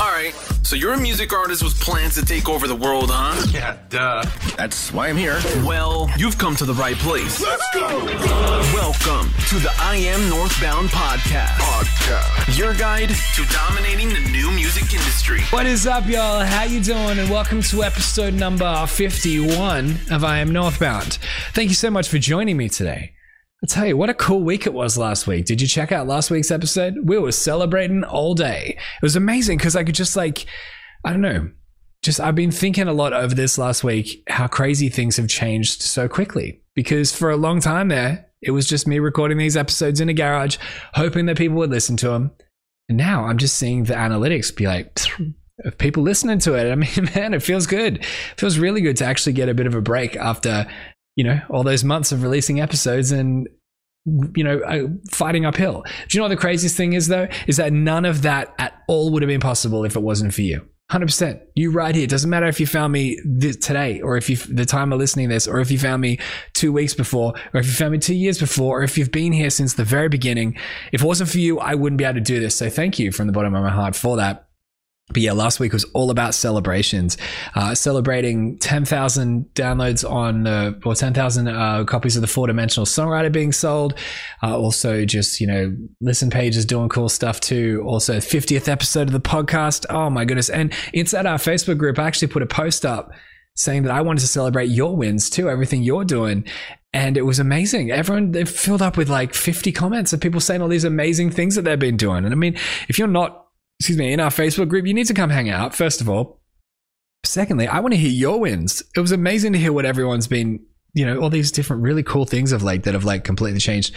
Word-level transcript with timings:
Alright, 0.00 0.32
so 0.62 0.76
you're 0.76 0.94
a 0.94 0.98
music 0.98 1.30
artist 1.34 1.62
with 1.62 1.78
plans 1.78 2.14
to 2.14 2.24
take 2.24 2.48
over 2.48 2.66
the 2.66 2.74
world, 2.74 3.10
huh? 3.12 3.46
Yeah, 3.52 3.76
duh. 3.90 4.24
That's 4.56 4.90
why 4.94 5.08
I'm 5.08 5.16
here. 5.18 5.38
Well, 5.62 6.10
you've 6.16 6.38
come 6.38 6.56
to 6.56 6.64
the 6.64 6.72
right 6.72 6.96
place. 6.96 7.38
Let's 7.38 7.62
go! 7.74 7.86
Welcome 8.72 9.30
to 9.50 9.56
the 9.56 9.70
I 9.78 9.96
Am 9.96 10.30
Northbound 10.30 10.88
podcast. 10.88 11.58
Podcast. 11.58 12.56
Your 12.56 12.72
guide 12.76 13.10
to 13.10 13.44
dominating 13.52 14.08
the 14.08 14.20
new 14.30 14.50
music 14.52 14.84
industry. 14.84 15.42
What 15.50 15.66
is 15.66 15.86
up, 15.86 16.06
y'all? 16.06 16.40
How 16.46 16.62
you 16.62 16.80
doing? 16.80 17.18
And 17.18 17.28
welcome 17.28 17.60
to 17.60 17.84
episode 17.84 18.32
number 18.32 18.86
51 18.86 19.98
of 20.10 20.24
I 20.24 20.38
Am 20.38 20.50
Northbound. 20.50 21.18
Thank 21.52 21.68
you 21.68 21.74
so 21.74 21.90
much 21.90 22.08
for 22.08 22.16
joining 22.16 22.56
me 22.56 22.70
today. 22.70 23.12
I 23.62 23.66
tell 23.66 23.86
you, 23.86 23.96
what 23.96 24.08
a 24.08 24.14
cool 24.14 24.42
week 24.42 24.66
it 24.66 24.72
was 24.72 24.96
last 24.96 25.26
week. 25.26 25.44
Did 25.44 25.60
you 25.60 25.68
check 25.68 25.92
out 25.92 26.06
last 26.06 26.30
week's 26.30 26.50
episode? 26.50 26.96
We 27.04 27.18
were 27.18 27.32
celebrating 27.32 28.04
all 28.04 28.34
day. 28.34 28.78
It 28.78 29.02
was 29.02 29.16
amazing 29.16 29.58
because 29.58 29.76
I 29.76 29.84
could 29.84 29.94
just 29.94 30.16
like, 30.16 30.46
I 31.04 31.10
don't 31.10 31.20
know, 31.20 31.50
just 32.02 32.20
I've 32.20 32.34
been 32.34 32.50
thinking 32.50 32.88
a 32.88 32.92
lot 32.94 33.12
over 33.12 33.34
this 33.34 33.58
last 33.58 33.84
week 33.84 34.22
how 34.28 34.46
crazy 34.46 34.88
things 34.88 35.18
have 35.18 35.28
changed 35.28 35.82
so 35.82 36.08
quickly. 36.08 36.62
Because 36.74 37.14
for 37.14 37.30
a 37.30 37.36
long 37.36 37.60
time 37.60 37.88
there, 37.88 38.30
it 38.40 38.52
was 38.52 38.66
just 38.66 38.86
me 38.86 38.98
recording 38.98 39.36
these 39.36 39.56
episodes 39.56 40.00
in 40.00 40.08
a 40.08 40.14
garage, 40.14 40.56
hoping 40.94 41.26
that 41.26 41.36
people 41.36 41.58
would 41.58 41.70
listen 41.70 41.98
to 41.98 42.08
them. 42.08 42.30
And 42.88 42.96
now 42.96 43.26
I'm 43.26 43.36
just 43.36 43.56
seeing 43.56 43.84
the 43.84 43.94
analytics 43.94 44.54
be 44.56 44.66
like, 44.66 44.98
people 45.78 46.02
listening 46.02 46.38
to 46.40 46.54
it. 46.54 46.72
I 46.72 46.74
mean, 46.74 47.10
man, 47.14 47.34
it 47.34 47.42
feels 47.42 47.66
good. 47.66 47.98
It 47.98 48.40
feels 48.40 48.58
really 48.58 48.80
good 48.80 48.96
to 48.98 49.04
actually 49.04 49.34
get 49.34 49.50
a 49.50 49.54
bit 49.54 49.66
of 49.66 49.74
a 49.74 49.82
break 49.82 50.16
after, 50.16 50.66
you 51.16 51.24
know, 51.24 51.40
all 51.50 51.62
those 51.62 51.84
months 51.84 52.12
of 52.12 52.22
releasing 52.22 52.60
episodes 52.60 53.12
and, 53.12 53.48
you 54.34 54.44
know, 54.44 54.60
uh, 54.60 54.88
fighting 55.10 55.44
uphill. 55.44 55.82
Do 56.08 56.16
you 56.16 56.20
know 56.20 56.24
what 56.24 56.28
the 56.28 56.36
craziest 56.36 56.76
thing 56.76 56.92
is, 56.94 57.08
though? 57.08 57.28
Is 57.46 57.56
that 57.58 57.72
none 57.72 58.04
of 58.04 58.22
that 58.22 58.54
at 58.58 58.82
all 58.88 59.10
would 59.12 59.22
have 59.22 59.28
been 59.28 59.40
possible 59.40 59.84
if 59.84 59.96
it 59.96 60.00
wasn't 60.00 60.34
for 60.34 60.42
you. 60.42 60.66
100%. 60.90 61.40
You 61.54 61.70
right 61.70 61.94
here. 61.94 62.04
It 62.04 62.10
doesn't 62.10 62.28
matter 62.28 62.46
if 62.46 62.58
you 62.58 62.66
found 62.66 62.92
me 62.92 63.16
this, 63.24 63.56
today 63.56 64.00
or 64.00 64.16
if 64.16 64.28
you, 64.28 64.36
the 64.36 64.66
time 64.66 64.92
of 64.92 64.98
listening 64.98 65.28
to 65.28 65.34
this, 65.34 65.46
or 65.46 65.60
if 65.60 65.70
you 65.70 65.78
found 65.78 66.02
me 66.02 66.18
two 66.52 66.72
weeks 66.72 66.94
before, 66.94 67.34
or 67.54 67.60
if 67.60 67.66
you 67.66 67.72
found 67.72 67.92
me 67.92 67.98
two 67.98 68.14
years 68.14 68.38
before, 68.38 68.80
or 68.80 68.82
if 68.82 68.98
you've 68.98 69.12
been 69.12 69.32
here 69.32 69.50
since 69.50 69.74
the 69.74 69.84
very 69.84 70.08
beginning. 70.08 70.56
If 70.90 71.02
it 71.02 71.06
wasn't 71.06 71.30
for 71.30 71.38
you, 71.38 71.60
I 71.60 71.74
wouldn't 71.74 71.98
be 71.98 72.04
able 72.04 72.14
to 72.14 72.20
do 72.20 72.40
this. 72.40 72.56
So 72.56 72.68
thank 72.68 72.98
you 72.98 73.12
from 73.12 73.28
the 73.28 73.32
bottom 73.32 73.54
of 73.54 73.62
my 73.62 73.70
heart 73.70 73.94
for 73.94 74.16
that. 74.16 74.48
But 75.12 75.22
yeah, 75.22 75.32
last 75.32 75.60
week 75.60 75.72
was 75.72 75.84
all 75.92 76.10
about 76.10 76.34
celebrations, 76.34 77.18
uh, 77.54 77.74
celebrating 77.74 78.58
10,000 78.58 79.46
downloads 79.54 80.08
on, 80.08 80.46
uh, 80.46 80.72
or 80.84 80.94
10,000 80.94 81.48
uh, 81.48 81.84
copies 81.84 82.16
of 82.16 82.22
the 82.22 82.28
four 82.28 82.46
dimensional 82.46 82.86
songwriter 82.86 83.32
being 83.32 83.52
sold. 83.52 83.94
Uh, 84.42 84.56
also, 84.56 85.04
just, 85.04 85.40
you 85.40 85.46
know, 85.46 85.76
listen 86.00 86.30
pages 86.30 86.64
doing 86.64 86.88
cool 86.88 87.08
stuff 87.08 87.40
too. 87.40 87.82
Also, 87.86 88.16
50th 88.16 88.68
episode 88.68 89.08
of 89.08 89.12
the 89.12 89.20
podcast. 89.20 89.86
Oh 89.90 90.10
my 90.10 90.24
goodness. 90.24 90.48
And 90.48 90.72
inside 90.92 91.26
our 91.26 91.38
Facebook 91.38 91.78
group, 91.78 91.98
I 91.98 92.04
actually 92.04 92.28
put 92.28 92.42
a 92.42 92.46
post 92.46 92.86
up 92.86 93.12
saying 93.56 93.82
that 93.82 93.92
I 93.92 94.00
wanted 94.00 94.20
to 94.20 94.28
celebrate 94.28 94.66
your 94.66 94.96
wins 94.96 95.28
too, 95.28 95.50
everything 95.50 95.82
you're 95.82 96.04
doing. 96.04 96.44
And 96.92 97.16
it 97.16 97.22
was 97.22 97.38
amazing. 97.38 97.90
Everyone 97.90 98.32
they 98.32 98.44
filled 98.44 98.82
up 98.82 98.96
with 98.96 99.08
like 99.08 99.34
50 99.34 99.70
comments 99.72 100.12
of 100.12 100.20
people 100.20 100.40
saying 100.40 100.60
all 100.60 100.68
these 100.68 100.84
amazing 100.84 101.30
things 101.30 101.54
that 101.54 101.62
they've 101.62 101.78
been 101.78 101.96
doing. 101.96 102.24
And 102.24 102.32
I 102.32 102.36
mean, 102.36 102.56
if 102.88 102.98
you're 102.98 103.08
not 103.08 103.46
excuse 103.80 103.96
me, 103.96 104.12
in 104.12 104.20
our 104.20 104.28
Facebook 104.28 104.68
group, 104.68 104.86
you 104.86 104.92
need 104.92 105.06
to 105.06 105.14
come 105.14 105.30
hang 105.30 105.48
out, 105.48 105.74
first 105.74 106.02
of 106.02 106.08
all. 106.08 106.38
Secondly, 107.24 107.66
I 107.66 107.80
want 107.80 107.94
to 107.94 107.98
hear 107.98 108.10
your 108.10 108.38
wins. 108.38 108.82
It 108.94 109.00
was 109.00 109.10
amazing 109.10 109.54
to 109.54 109.58
hear 109.58 109.72
what 109.72 109.86
everyone's 109.86 110.26
been, 110.26 110.62
you 110.92 111.06
know, 111.06 111.18
all 111.18 111.30
these 111.30 111.50
different 111.50 111.82
really 111.82 112.02
cool 112.02 112.26
things 112.26 112.52
of 112.52 112.62
like 112.62 112.82
that 112.82 112.92
have 112.92 113.04
like 113.04 113.24
completely 113.24 113.58
changed 113.58 113.94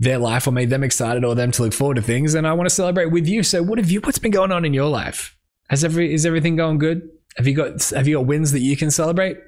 their 0.00 0.18
life 0.18 0.48
or 0.48 0.50
made 0.50 0.70
them 0.70 0.82
excited 0.82 1.24
or 1.24 1.36
them 1.36 1.52
to 1.52 1.62
look 1.62 1.72
forward 1.72 1.94
to 1.94 2.02
things. 2.02 2.34
And 2.34 2.48
I 2.48 2.52
want 2.54 2.68
to 2.68 2.74
celebrate 2.74 3.12
with 3.12 3.28
you. 3.28 3.44
So 3.44 3.62
what 3.62 3.78
have 3.78 3.90
you 3.92 4.00
what's 4.00 4.18
been 4.18 4.32
going 4.32 4.50
on 4.50 4.64
in 4.64 4.74
your 4.74 4.88
life? 4.88 5.36
Has 5.70 5.84
every 5.84 6.12
is 6.12 6.26
everything 6.26 6.56
going 6.56 6.78
good? 6.78 7.08
Have 7.36 7.46
you 7.46 7.54
got 7.54 7.88
have 7.90 8.08
you 8.08 8.16
got 8.16 8.26
wins 8.26 8.50
that 8.52 8.60
you 8.60 8.76
can 8.76 8.90
celebrate? 8.90 9.38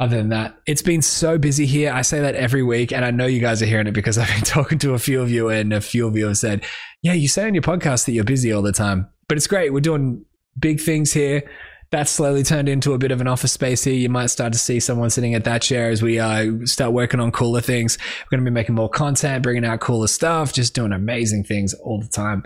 other 0.00 0.16
than 0.16 0.30
that, 0.30 0.58
it's 0.64 0.80
been 0.80 1.02
so 1.02 1.36
busy 1.36 1.66
here. 1.66 1.92
I 1.92 2.00
say 2.00 2.20
that 2.20 2.34
every 2.34 2.62
week, 2.62 2.90
and 2.90 3.04
I 3.04 3.10
know 3.10 3.26
you 3.26 3.38
guys 3.38 3.60
are 3.60 3.66
hearing 3.66 3.86
it 3.86 3.92
because 3.92 4.16
I've 4.16 4.28
been 4.28 4.40
talking 4.44 4.78
to 4.78 4.94
a 4.94 4.98
few 4.98 5.20
of 5.20 5.30
you, 5.30 5.50
and 5.50 5.74
a 5.74 5.80
few 5.82 6.08
of 6.08 6.16
you 6.16 6.26
have 6.26 6.38
said, 6.38 6.64
Yeah, 7.02 7.14
you 7.14 7.28
say 7.28 7.46
on 7.46 7.54
your 7.54 7.62
podcast 7.62 8.06
that 8.06 8.12
you're 8.12 8.24
busy 8.24 8.52
all 8.52 8.62
the 8.62 8.72
time. 8.72 9.08
But 9.28 9.38
it's 9.38 9.46
great. 9.46 9.72
We're 9.72 9.80
doing 9.80 10.24
big 10.58 10.80
things 10.80 11.12
here. 11.12 11.48
That's 11.90 12.10
slowly 12.10 12.44
turned 12.44 12.68
into 12.68 12.92
a 12.92 12.98
bit 12.98 13.10
of 13.10 13.20
an 13.20 13.26
office 13.26 13.52
space 13.52 13.82
here. 13.82 13.94
You 13.94 14.08
might 14.08 14.26
start 14.26 14.52
to 14.52 14.58
see 14.58 14.78
someone 14.78 15.10
sitting 15.10 15.34
at 15.34 15.42
that 15.44 15.60
chair 15.62 15.90
as 15.90 16.02
we 16.02 16.20
uh, 16.20 16.64
start 16.64 16.92
working 16.92 17.18
on 17.18 17.32
cooler 17.32 17.60
things. 17.60 17.98
We're 17.98 18.36
going 18.36 18.44
to 18.44 18.50
be 18.50 18.54
making 18.54 18.76
more 18.76 18.88
content, 18.88 19.42
bringing 19.42 19.64
out 19.64 19.80
cooler 19.80 20.06
stuff, 20.06 20.52
just 20.52 20.74
doing 20.74 20.92
amazing 20.92 21.44
things 21.44 21.74
all 21.74 22.00
the 22.00 22.08
time. 22.08 22.44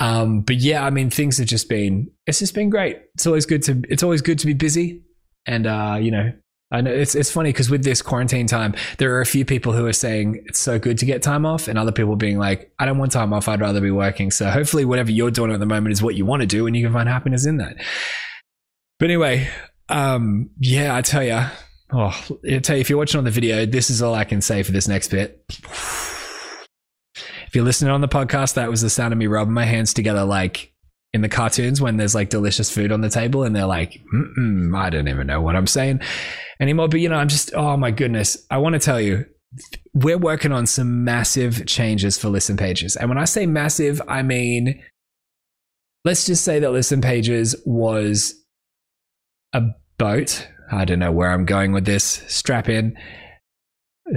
Um, 0.00 0.40
but 0.40 0.56
yeah, 0.56 0.84
I 0.84 0.90
mean, 0.90 1.10
things 1.10 1.38
have 1.38 1.46
just 1.46 1.68
been, 1.68 2.10
it's 2.26 2.40
just 2.40 2.54
been 2.54 2.70
great. 2.70 2.98
It's 3.14 3.26
always 3.26 3.46
good 3.46 3.62
to, 3.64 3.82
it's 3.88 4.02
always 4.02 4.20
good 4.20 4.40
to 4.40 4.46
be 4.46 4.54
busy. 4.54 5.02
And, 5.46 5.66
uh, 5.66 5.98
you 6.00 6.10
know, 6.10 6.32
I 6.72 6.80
know 6.80 6.90
it's 6.90 7.14
it's 7.14 7.30
funny 7.30 7.50
because 7.50 7.68
with 7.68 7.84
this 7.84 8.00
quarantine 8.00 8.46
time, 8.46 8.74
there 8.96 9.14
are 9.14 9.20
a 9.20 9.26
few 9.26 9.44
people 9.44 9.74
who 9.74 9.86
are 9.86 9.92
saying 9.92 10.42
it's 10.46 10.58
so 10.58 10.78
good 10.78 10.98
to 10.98 11.06
get 11.06 11.22
time 11.22 11.44
off, 11.44 11.68
and 11.68 11.78
other 11.78 11.92
people 11.92 12.16
being 12.16 12.38
like, 12.38 12.72
I 12.78 12.86
don't 12.86 12.98
want 12.98 13.12
time 13.12 13.32
off, 13.34 13.46
I'd 13.46 13.60
rather 13.60 13.80
be 13.80 13.90
working. 13.90 14.30
So 14.30 14.50
hopefully, 14.50 14.86
whatever 14.86 15.10
you're 15.10 15.30
doing 15.30 15.52
at 15.52 15.60
the 15.60 15.66
moment 15.66 15.92
is 15.92 16.02
what 16.02 16.14
you 16.14 16.24
want 16.24 16.40
to 16.40 16.46
do, 16.46 16.66
and 16.66 16.74
you 16.74 16.84
can 16.84 16.92
find 16.92 17.08
happiness 17.08 17.44
in 17.44 17.58
that. 17.58 17.76
But 18.98 19.06
anyway, 19.06 19.48
um, 19.90 20.48
yeah, 20.58 20.96
I 20.96 21.02
tell 21.02 21.22
you, 21.22 21.42
oh, 21.92 22.26
I 22.50 22.58
tell 22.58 22.76
you, 22.76 22.80
if 22.80 22.88
you're 22.88 22.98
watching 22.98 23.18
on 23.18 23.24
the 23.24 23.30
video, 23.30 23.66
this 23.66 23.90
is 23.90 24.00
all 24.00 24.14
I 24.14 24.24
can 24.24 24.40
say 24.40 24.62
for 24.62 24.72
this 24.72 24.88
next 24.88 25.08
bit. 25.08 25.44
If 25.50 27.54
you're 27.54 27.64
listening 27.64 27.92
on 27.92 28.00
the 28.00 28.08
podcast, 28.08 28.54
that 28.54 28.70
was 28.70 28.80
the 28.80 28.88
sound 28.88 29.12
of 29.12 29.18
me 29.18 29.26
rubbing 29.26 29.52
my 29.52 29.66
hands 29.66 29.92
together 29.92 30.24
like 30.24 30.71
in 31.14 31.20
the 31.20 31.28
cartoons 31.28 31.80
when 31.80 31.98
there's 31.98 32.14
like 32.14 32.30
delicious 32.30 32.70
food 32.70 32.90
on 32.90 33.02
the 33.02 33.10
table 33.10 33.42
and 33.44 33.54
they're 33.54 33.66
like, 33.66 34.00
I 34.74 34.90
don't 34.90 35.08
even 35.08 35.26
know 35.26 35.42
what 35.42 35.56
I'm 35.56 35.66
saying 35.66 36.00
anymore. 36.58 36.88
But 36.88 37.00
you 37.00 37.08
know, 37.08 37.16
I'm 37.16 37.28
just, 37.28 37.52
oh 37.54 37.76
my 37.76 37.90
goodness. 37.90 38.36
I 38.50 38.58
want 38.58 38.74
to 38.74 38.78
tell 38.78 39.00
you, 39.00 39.26
we're 39.92 40.18
working 40.18 40.52
on 40.52 40.66
some 40.66 41.04
massive 41.04 41.66
changes 41.66 42.16
for 42.16 42.30
listen 42.30 42.56
pages. 42.56 42.96
And 42.96 43.10
when 43.10 43.18
I 43.18 43.24
say 43.24 43.44
massive, 43.44 44.00
I 44.08 44.22
mean, 44.22 44.82
let's 46.04 46.24
just 46.24 46.44
say 46.44 46.58
that 46.58 46.72
listen 46.72 47.02
pages 47.02 47.54
was 47.66 48.34
a 49.52 49.62
boat. 49.98 50.48
I 50.70 50.86
don't 50.86 50.98
know 50.98 51.12
where 51.12 51.30
I'm 51.30 51.44
going 51.44 51.72
with 51.72 51.84
this. 51.84 52.22
Strap 52.28 52.70
in. 52.70 52.96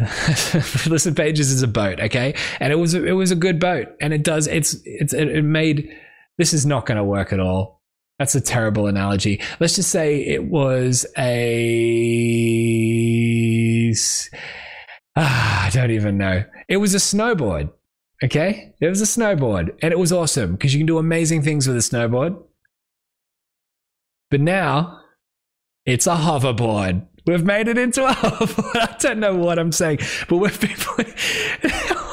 listen 0.88 1.13
pages 1.13 1.51
is 1.51 1.62
a 1.62 1.67
boat, 1.67 2.00
okay? 2.00 2.33
And 2.59 2.72
it 2.72 2.77
was 2.77 2.94
it 2.94 3.12
was 3.12 3.31
a 3.31 3.35
good 3.35 3.59
boat, 3.59 3.88
and 4.01 4.13
it 4.13 4.23
does 4.23 4.47
it's 4.47 4.75
it's 4.83 5.13
it 5.13 5.44
made 5.44 5.89
this 6.38 6.53
is 6.53 6.66
not 6.66 6.85
going 6.85 6.97
to 6.97 7.03
work 7.03 7.34
at 7.34 7.40
all. 7.40 7.81
That's 8.19 8.35
a 8.35 8.41
terrible 8.41 8.88
analogy. 8.88 9.41
Let's 9.59 9.75
just 9.75 9.90
say 9.90 10.25
it 10.25 10.46
was 10.46 11.06
a. 11.18 12.34
Ah, 15.18 15.66
I 15.66 15.69
don't 15.69 15.91
even 15.91 16.18
know. 16.18 16.44
It 16.69 16.78
was 16.78 16.94
a 16.94 17.00
snowboard. 17.00 17.72
Okay? 18.24 18.74
It 18.79 18.88
was 18.88 19.01
a 19.01 19.06
snowboard 19.06 19.78
and 19.81 19.91
it 19.91 20.00
was 20.00 20.13
awesome 20.13 20.53
because 20.53 20.74
you 20.74 20.79
can 20.79 20.88
do 20.88 20.97
amazing 20.97 21.41
things 21.41 21.68
with 21.68 21.75
a 21.75 21.79
snowboard. 21.79 22.41
But 24.31 24.41
now 24.41 25.01
it's 25.85 26.07
a 26.07 26.16
hoverboard. 26.16 27.06
We've 27.28 27.44
made 27.44 27.68
it 27.68 27.78
into 27.78 28.06
a 28.06 28.12
hoverboard. 28.13 28.75
I 28.75 28.95
don't 29.00 29.19
know 29.19 29.35
what 29.35 29.59
I'm 29.59 29.72
saying, 29.72 30.00
but 30.29 30.38
we've 30.38 30.59
been. 30.59 30.75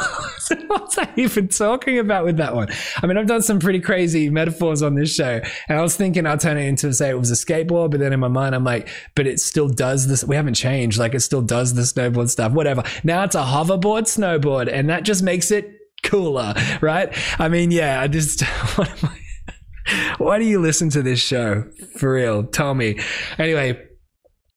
What's 0.67 0.99
I 0.99 1.09
even 1.17 1.49
talking 1.49 1.99
about 1.99 2.25
with 2.25 2.37
that 2.39 2.55
one? 2.55 2.69
I 3.03 3.07
mean, 3.07 3.17
I've 3.17 3.27
done 3.27 3.43
some 3.43 3.59
pretty 3.59 3.81
crazy 3.81 4.31
metaphors 4.31 4.83
on 4.83 4.95
this 4.95 5.15
show, 5.15 5.41
and 5.69 5.79
I 5.79 5.83
was 5.83 5.97
thinking 5.97 6.27
I'll 6.27 6.39
turn 6.39 6.57
it 6.57 6.67
into 6.67 6.93
say 6.93 7.11
it 7.11 7.19
was 7.19 7.31
a 7.31 7.35
skateboard, 7.35 7.91
but 7.91 8.01
then 8.01 8.13
in 8.13 8.21
my 8.21 8.29
mind 8.29 8.55
I'm 8.55 8.65
like, 8.65 8.89
but 9.15 9.27
it 9.27 9.41
still 9.41 9.69
does 9.69 10.07
this. 10.09 10.25
We 10.25 10.37
haven't 10.37 10.55
changed. 10.55 10.99
Like 10.99 11.15
it 11.15 11.21
still 11.21 11.43
does 11.43 11.75
the 11.75 11.83
snowboard 11.83 12.31
stuff. 12.31 12.53
Whatever. 12.53 12.83
Now 13.05 13.25
it's 13.25 13.35
a 13.35 13.43
hoverboard 13.43 14.05
snowboard, 14.05 14.73
and 14.73 14.89
that 14.91 15.05
just 15.05 15.23
makes 15.23 15.51
it 15.51 15.71
cooler, 16.03 16.55
right? 16.81 17.13
I 17.39 17.49
mean, 17.49 17.71
yeah. 17.71 18.01
I 18.01 18.09
just 18.09 18.43
what 18.77 18.91
am 18.91 19.11
I? 19.11 19.19
Why 20.19 20.39
do 20.39 20.45
you 20.45 20.61
listen 20.61 20.91
to 20.91 21.03
this 21.03 21.21
show? 21.21 21.65
For 21.97 22.13
real, 22.13 22.45
tell 22.45 22.75
me. 22.75 23.01
Anyway, 23.39 23.85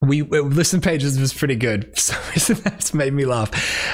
we 0.07 0.21
listen 0.21 0.81
pages 0.81 1.19
was 1.19 1.33
pretty 1.33 1.55
good. 1.55 1.93
So 2.45 2.53
that's 2.53 2.93
made 2.93 3.13
me 3.13 3.25
laugh. 3.25 3.49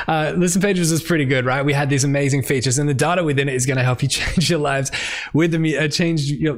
Uh, 0.09 0.33
listen 0.35 0.61
pages 0.61 0.91
was 0.91 1.01
pretty 1.01 1.25
good, 1.25 1.45
right? 1.45 1.63
We 1.63 1.73
had 1.73 1.89
these 1.89 2.03
amazing 2.03 2.41
features, 2.41 2.79
and 2.79 2.89
the 2.89 2.93
data 2.93 3.23
within 3.23 3.47
it 3.47 3.55
is 3.55 3.65
going 3.65 3.77
to 3.77 3.83
help 3.83 4.01
you 4.01 4.09
change 4.09 4.49
your 4.49 4.59
lives. 4.59 4.91
With 5.33 5.51
the 5.51 5.77
uh, 5.77 5.87
change, 5.87 6.23
your, 6.23 6.57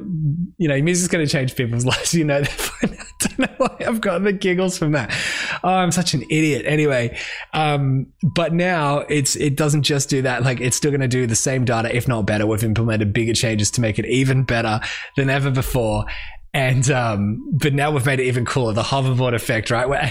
you 0.56 0.66
know, 0.66 0.80
music's 0.82 1.12
going 1.12 1.24
to 1.24 1.30
change 1.30 1.54
people's 1.54 1.84
lives. 1.86 2.14
You 2.14 2.24
know, 2.24 2.42
I 2.82 2.86
don't 3.20 3.38
know 3.38 3.54
why 3.58 3.76
I've 3.86 4.00
got 4.00 4.24
the 4.24 4.32
giggles 4.32 4.76
from 4.76 4.92
that. 4.92 5.14
Oh, 5.62 5.68
I'm 5.68 5.92
such 5.92 6.14
an 6.14 6.22
idiot. 6.30 6.64
Anyway, 6.66 7.16
um, 7.52 8.06
but 8.22 8.52
now 8.54 9.00
it's 9.00 9.36
it 9.36 9.56
doesn't 9.56 9.82
just 9.82 10.08
do 10.08 10.22
that. 10.22 10.42
Like 10.42 10.60
it's 10.60 10.76
still 10.76 10.90
going 10.90 11.00
to 11.02 11.08
do 11.08 11.26
the 11.26 11.36
same 11.36 11.64
data, 11.64 11.94
if 11.94 12.08
not 12.08 12.26
better. 12.26 12.46
We've 12.46 12.64
implemented 12.64 13.12
bigger 13.12 13.34
changes 13.34 13.70
to 13.72 13.80
make 13.80 13.98
it 13.98 14.06
even 14.06 14.44
better 14.44 14.80
than 15.16 15.30
ever 15.30 15.50
before 15.50 16.06
and 16.54 16.88
um, 16.90 17.44
but 17.52 17.74
now 17.74 17.90
we've 17.90 18.06
made 18.06 18.20
it 18.20 18.26
even 18.26 18.44
cooler 18.44 18.72
the 18.72 18.82
hoverboard 18.82 19.34
effect 19.34 19.72
right 19.72 19.88
where, 19.88 20.10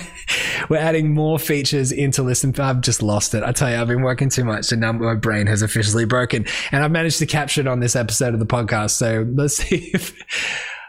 we're 0.68 0.76
adding 0.76 1.14
more 1.14 1.38
features 1.38 1.92
into 1.92 2.22
Listen. 2.22 2.52
I've 2.58 2.80
just 2.80 3.02
lost 3.02 3.34
it. 3.34 3.44
I 3.44 3.52
tell 3.52 3.70
you, 3.70 3.76
I've 3.76 3.86
been 3.86 4.02
working 4.02 4.28
too 4.28 4.44
much, 4.44 4.72
and 4.72 4.80
now 4.80 4.92
my 4.92 5.14
brain 5.14 5.46
has 5.46 5.62
officially 5.62 6.04
broken. 6.04 6.46
And 6.72 6.82
I've 6.82 6.90
managed 6.90 7.18
to 7.20 7.26
capture 7.26 7.60
it 7.60 7.68
on 7.68 7.80
this 7.80 7.94
episode 7.94 8.34
of 8.34 8.40
the 8.40 8.46
podcast. 8.46 8.90
So 8.90 9.24
let's 9.34 9.56
see 9.58 9.90
if, 9.94 10.12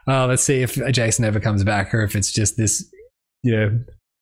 oh, 0.08 0.26
let's 0.26 0.44
see 0.44 0.62
if 0.62 0.76
Jason 0.92 1.26
ever 1.26 1.40
comes 1.40 1.64
back, 1.64 1.94
or 1.94 2.02
if 2.02 2.16
it's 2.16 2.32
just 2.32 2.58
this, 2.58 2.92
you 3.44 3.56
know, 3.56 3.80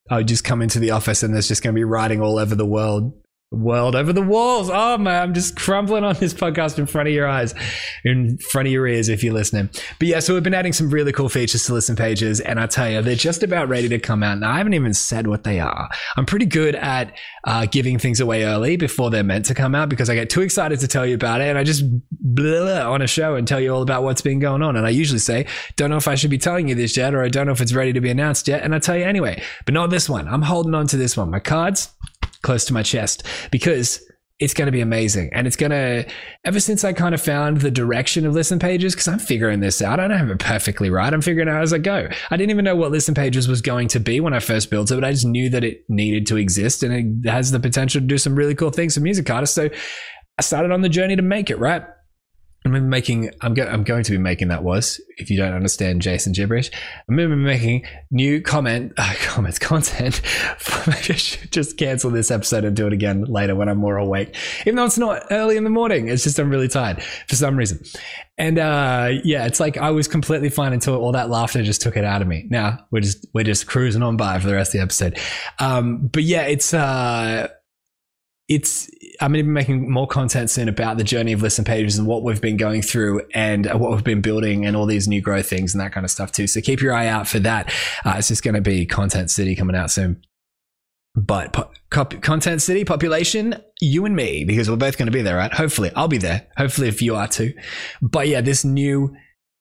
I 0.09 0.24
just 0.24 0.44
come 0.44 0.62
into 0.62 0.80
the 0.80 0.91
office 0.91 1.24
and 1.24 1.33
there's 1.33 1.47
just 1.47 1.63
going 1.63 1.74
to 1.74 1.80
be 1.80 1.85
writing 1.85 2.21
all 2.21 2.38
over 2.38 2.56
the 2.56 2.65
world 2.65 3.13
world 3.53 3.95
over 3.95 4.11
the 4.11 4.21
walls. 4.21 4.69
Oh 4.71 4.97
man, 4.97 5.21
I'm 5.21 5.33
just 5.33 5.55
crumbling 5.55 6.03
on 6.03 6.15
this 6.15 6.33
podcast 6.33 6.79
in 6.79 6.85
front 6.85 7.07
of 7.07 7.13
your 7.13 7.27
eyes, 7.27 7.53
in 8.03 8.38
front 8.38 8.67
of 8.67 8.71
your 8.71 8.88
ears 8.88 9.09
if 9.09 9.23
you're 9.23 9.33
listening. 9.33 9.69
But 10.00 10.07
yeah, 10.07 10.19
so 10.19 10.33
we've 10.33 10.44
been 10.44 10.53
adding 10.53 10.73
some 10.73 10.89
really 10.89 11.11
cool 11.11 11.29
features 11.29 11.65
to 11.65 11.73
listen 11.73 11.95
pages, 11.95 12.39
and 12.39 12.59
I 12.59 12.67
tell 12.67 12.89
you, 12.89 13.01
they're 13.01 13.15
just 13.15 13.44
about 13.44 13.69
ready 13.69 13.88
to 13.89 14.00
come 14.00 14.23
out. 14.23 14.39
Now 14.39 14.51
I 14.51 14.57
haven't 14.57 14.73
even 14.73 14.94
said 14.94 15.27
what 15.27 15.44
they 15.44 15.59
are. 15.59 15.89
I'm 16.17 16.25
pretty 16.25 16.45
good 16.45 16.75
at 16.75 17.17
uh, 17.44 17.65
giving 17.65 18.00
things 18.00 18.19
away 18.19 18.44
early 18.44 18.75
before 18.75 19.09
they're 19.09 19.23
meant 19.23 19.45
to 19.45 19.53
come 19.53 19.75
out 19.75 19.89
because 19.89 20.09
I 20.09 20.15
get 20.15 20.29
too 20.29 20.41
excited 20.41 20.79
to 20.79 20.88
tell 20.88 21.06
you 21.06 21.15
about 21.15 21.41
it, 21.41 21.45
and 21.45 21.57
I 21.57 21.63
just 21.63 21.83
blah, 22.11 22.63
blah, 22.63 22.91
on 22.91 23.01
a 23.01 23.07
show 23.07 23.35
and 23.35 23.47
tell 23.47 23.59
you 23.59 23.73
all 23.73 23.81
about 23.81 24.03
what's 24.03 24.21
been 24.21 24.39
going 24.39 24.61
on. 24.61 24.75
And 24.75 24.85
I 24.85 24.89
usually 24.89 25.19
say, 25.19 25.45
don't 25.75 25.89
know 25.89 25.97
if 25.97 26.07
I 26.07 26.15
should 26.15 26.31
be 26.31 26.38
telling 26.38 26.67
you 26.67 26.75
this 26.75 26.97
yet, 26.97 27.13
or 27.13 27.23
I 27.23 27.29
don't 27.29 27.45
know 27.45 27.51
if 27.51 27.61
it's 27.61 27.73
ready 27.73 27.94
to 27.94 28.01
be 28.01 28.09
announced 28.09 28.47
yet, 28.47 28.63
and 28.63 28.73
I 28.73 28.79
tell 28.79 28.97
you 28.97 29.06
anyway. 29.06 29.41
But 29.65 29.73
not 29.73 29.89
this 29.89 30.09
one. 30.09 30.27
I'm 30.27 30.41
holding 30.41 30.73
on 30.73 30.88
to 30.88 30.97
this 30.97 31.15
one. 31.15 31.29
My 31.29 31.39
cards 31.39 31.89
close 32.44 32.66
to 32.66 32.74
my 32.74 32.84
chest 32.84 33.24
because 33.50 34.06
it's 34.40 34.54
going 34.54 34.66
to 34.66 34.72
be 34.72 34.81
amazing. 34.81 35.30
And 35.34 35.48
it's 35.48 35.56
going 35.56 35.72
to, 35.72 36.06
ever 36.44 36.60
since 36.60 36.84
I 36.84 36.92
kind 36.92 37.16
of 37.16 37.22
found 37.22 37.62
the 37.62 37.72
direction 37.72 38.25
of 38.25 38.34
listen 38.34 38.60
pages, 38.60 38.94
because 38.94 39.07
I'm 39.07 39.19
figuring 39.19 39.62
this 39.62 39.81
out, 39.81 40.00
I 40.00 40.07
don't 40.07 40.18
have 40.18 40.30
it 40.30 40.40
perfectly 40.40 40.90
right. 40.90 41.13
I'm 41.13 41.22
figuring 41.22 41.48
out 41.48 41.62
as 41.62 41.72
I 41.72 41.78
go. 41.78 42.07
I 42.30 42.38
didn't 42.38 42.50
even 42.50 42.66
know 42.66 42.75
what 42.75 42.92
listen 42.92 43.13
pages 43.13 43.48
was 43.48 43.62
going 43.62 43.88
to 43.90 44.00
be 44.00 44.19
when 44.19 44.34
I 44.34 44.40
first 44.40 44.69
built 44.69 44.92
it, 44.92 44.95
but 44.95 45.06
I 45.06 45.12
just 45.12 45.25
knew 45.25 45.50
that 45.51 45.63
it 45.63 45.86
needed 45.88 46.28
to 46.28 46.38
exist 46.38 46.84
and 46.84 47.24
it 47.25 47.30
has 47.30 47.51
the 47.51 47.60
potential 47.60 48.01
to 48.01 48.07
do 48.07 48.18
some 48.18 48.36
really 48.36 48.56
cool 48.56 48.72
things 48.72 48.95
for 48.95 49.01
music 49.01 49.30
artists. 49.30 49.56
So 49.56 49.69
I 50.38 50.42
started 50.42 50.72
on 50.72 50.81
the 50.81 50.90
journey 50.90 51.16
to 51.16 51.22
make 51.22 51.50
it, 51.50 51.60
right? 51.60 51.84
I'm 52.65 52.89
making. 52.89 53.31
I'm, 53.42 53.54
go, 53.54 53.65
I'm 53.65 53.83
going 53.83 54.04
to 54.04 54.12
be 54.12 54.18
making 54.18 54.48
that 54.48 54.63
was. 54.63 55.01
If 55.18 55.30
you 55.30 55.38
don't 55.38 55.54
understand 55.54 56.01
Jason 56.01 56.33
gibberish, 56.33 56.71
I'm 57.07 57.15
going 57.15 57.30
to 57.30 57.36
be 57.36 57.42
making 57.42 57.86
new 58.10 58.42
comment 58.42 58.94
uh, 58.98 59.13
comments 59.21 59.60
content. 59.60 60.21
Maybe 60.88 61.13
I 61.13 61.18
should 61.18 61.51
just 61.51 61.77
cancel 61.77 62.10
this 62.10 62.31
episode 62.31 62.63
and 62.63 62.75
do 62.75 62.88
it 62.88 62.94
again 62.94 63.25
later 63.25 63.56
when 63.56 63.69
I'm 63.69 63.77
more 63.77 63.98
awake. 63.98 64.36
Even 64.62 64.75
though 64.75 64.86
it's 64.86 64.98
not 64.98 65.24
early 65.31 65.57
in 65.57 65.63
the 65.63 65.69
morning, 65.69 66.07
it's 66.07 66.24
just 66.24 66.39
I'm 66.39 66.50
really 66.50 66.68
tired 66.69 67.04
for 67.04 67.36
some 67.36 67.57
reason. 67.57 67.83
And 68.38 68.57
uh, 68.57 69.09
yeah, 69.24 69.45
it's 69.45 69.59
like 69.59 69.77
I 69.77 69.92
was 69.92 70.07
completely 70.07 70.50
fine 70.50 70.74
until 70.74 70.95
all 70.95 71.12
that 71.12 71.30
laughter 71.30 71.62
just 71.63 71.81
took 71.81 71.98
it 71.98 72.04
out 72.04 72.21
of 72.21 72.27
me. 72.27 72.48
Now 72.50 72.86
we're 72.92 73.01
just 73.01 73.25
we're 73.33 73.44
just 73.44 73.68
cruising 73.68 74.04
on 74.04 74.18
by 74.18 74.39
for 74.39 74.48
the 74.48 74.56
rest 74.56 74.69
of 74.69 74.80
the 74.80 74.83
episode. 74.83 75.19
Um, 75.59 76.07
but 76.07 76.24
yeah, 76.24 76.44
it's. 76.44 76.74
Uh, 76.74 77.50
it's 78.50 78.90
I'm 79.22 79.31
going 79.31 79.45
to 79.45 79.48
be 79.48 79.54
making 79.54 79.90
more 79.90 80.07
content 80.07 80.50
soon 80.50 80.68
about 80.68 80.98
the 80.98 81.04
journey 81.04 81.31
of 81.31 81.42
listen 81.42 81.63
pages 81.63 81.98
and 81.98 82.07
what 82.07 82.24
we've 82.24 82.42
been 82.42 82.57
going 82.57 82.81
through 82.81 83.22
and 83.34 83.66
what 83.80 83.92
we've 83.92 84.04
been 84.04 84.22
building 84.22 84.66
and 84.66 84.75
all 84.75 84.86
these 84.86 85.07
new 85.07 85.22
growth 85.22 85.48
things 85.48 85.74
and 85.74 85.81
that 85.81 85.94
kind 85.94 86.04
of 86.04 86.12
stuff 86.12 86.31
too. 86.31 86.48
So 86.48 86.60
keep 86.60 86.81
your 86.81 86.94
eye 86.94 87.07
out 87.07 87.28
for 87.28 87.40
that. 87.40 87.74
Uh, 88.04 88.16
it's 88.18 88.28
just 88.28 88.44
going 88.44 88.56
to 88.56 88.62
be 88.62 88.86
Content 88.86 89.31
City 89.31 89.56
coming 89.56 89.75
out 89.75 89.92
soon. 89.92 90.22
But 91.16 91.54
po- 91.54 91.69
Content 91.90 92.62
City 92.62 92.84
population, 92.84 93.56
you 93.80 94.06
and 94.06 94.16
me, 94.16 94.44
because 94.45 94.69
we're 94.69 94.78
both 94.78 94.98
going 94.98 95.06
to 95.06 95.12
be 95.12 95.22
there, 95.22 95.38
right? 95.38 95.54
Hopefully, 95.54 95.92
I'll 95.95 96.07
be 96.07 96.18
there. 96.18 96.48
Hopefully, 96.57 96.88
if 96.88 97.04
you 97.04 97.16
are 97.16 97.28
too. 97.28 97.54
But 98.01 98.28
yeah, 98.28 98.42
this 98.42 98.66
new 98.66 99.16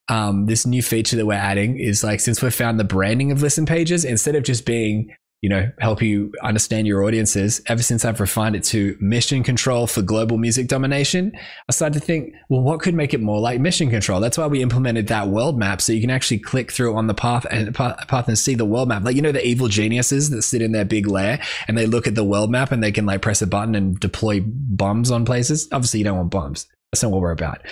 um, 0.09 0.47
this 0.47 0.67
new 0.67 0.83
feature 0.83 1.17
that 1.17 1.27
we're 1.27 1.35
adding 1.35 1.79
is 1.79 2.03
like 2.03 2.21
since 2.21 2.43
we've 2.43 2.55
found 2.55 2.81
the 2.81 2.85
branding 2.85 3.33
of 3.33 3.43
listen 3.43 3.67
pages, 3.67 4.05
instead 4.05 4.35
of 4.35 4.45
just 4.45 4.65
being 4.65 5.15
you 5.43 5.49
know, 5.49 5.69
help 5.81 6.01
you 6.01 6.33
understand 6.43 6.87
your 6.87 7.05
audiences. 7.05 7.61
Ever 7.67 7.83
since 7.83 8.05
I've 8.05 8.21
refined 8.21 8.55
it 8.55 8.63
to 8.65 8.97
mission 9.01 9.43
control 9.43 9.89
for 9.89 10.01
global 10.01 10.39
music 10.39 10.69
domination, 10.69 11.33
I 11.69 11.73
started 11.73 11.99
to 11.99 12.07
think, 12.07 12.33
well, 12.49 12.63
what 12.63 12.81
could 12.81 12.95
make 12.95 13.13
it 13.13 13.21
more 13.21 13.41
like 13.41 13.61
mission 13.61 13.91
control? 13.91 14.21
That's 14.21 14.39
why 14.39 14.47
we 14.47 14.63
implemented 14.63 15.09
that 15.09 15.29
world 15.29 15.59
map, 15.59 15.81
so 15.81 15.93
you 15.93 16.01
can 16.01 16.11
actually 16.11 16.39
click 16.39 16.71
through 16.71 16.95
on 16.95 17.09
the 17.09 17.15
path 17.15 17.45
and 17.51 17.75
path 17.75 18.29
and 18.29 18.39
see 18.39 18.55
the 18.55 18.65
world 18.65 18.89
map. 18.89 19.03
Like 19.03 19.17
you 19.17 19.23
know, 19.23 19.33
the 19.33 19.45
evil 19.45 19.67
geniuses 19.67 20.31
that 20.31 20.43
sit 20.43 20.63
in 20.63 20.71
their 20.71 20.85
big 20.85 21.09
lair 21.09 21.43
and 21.67 21.77
they 21.77 21.87
look 21.87 22.07
at 22.07 22.15
the 22.15 22.25
world 22.25 22.51
map 22.51 22.71
and 22.71 22.81
they 22.81 22.93
can 22.93 23.05
like 23.05 23.21
press 23.21 23.43
a 23.43 23.47
button 23.47 23.75
and 23.75 23.99
deploy 23.99 24.41
bombs 24.47 25.11
on 25.11 25.25
places. 25.25 25.69
Obviously, 25.73 25.99
you 25.99 26.05
don't 26.05 26.19
want 26.19 26.31
bombs. 26.31 26.69
That's 26.93 27.03
not 27.03 27.11
what 27.11 27.23
we're 27.23 27.31
about. 27.31 27.63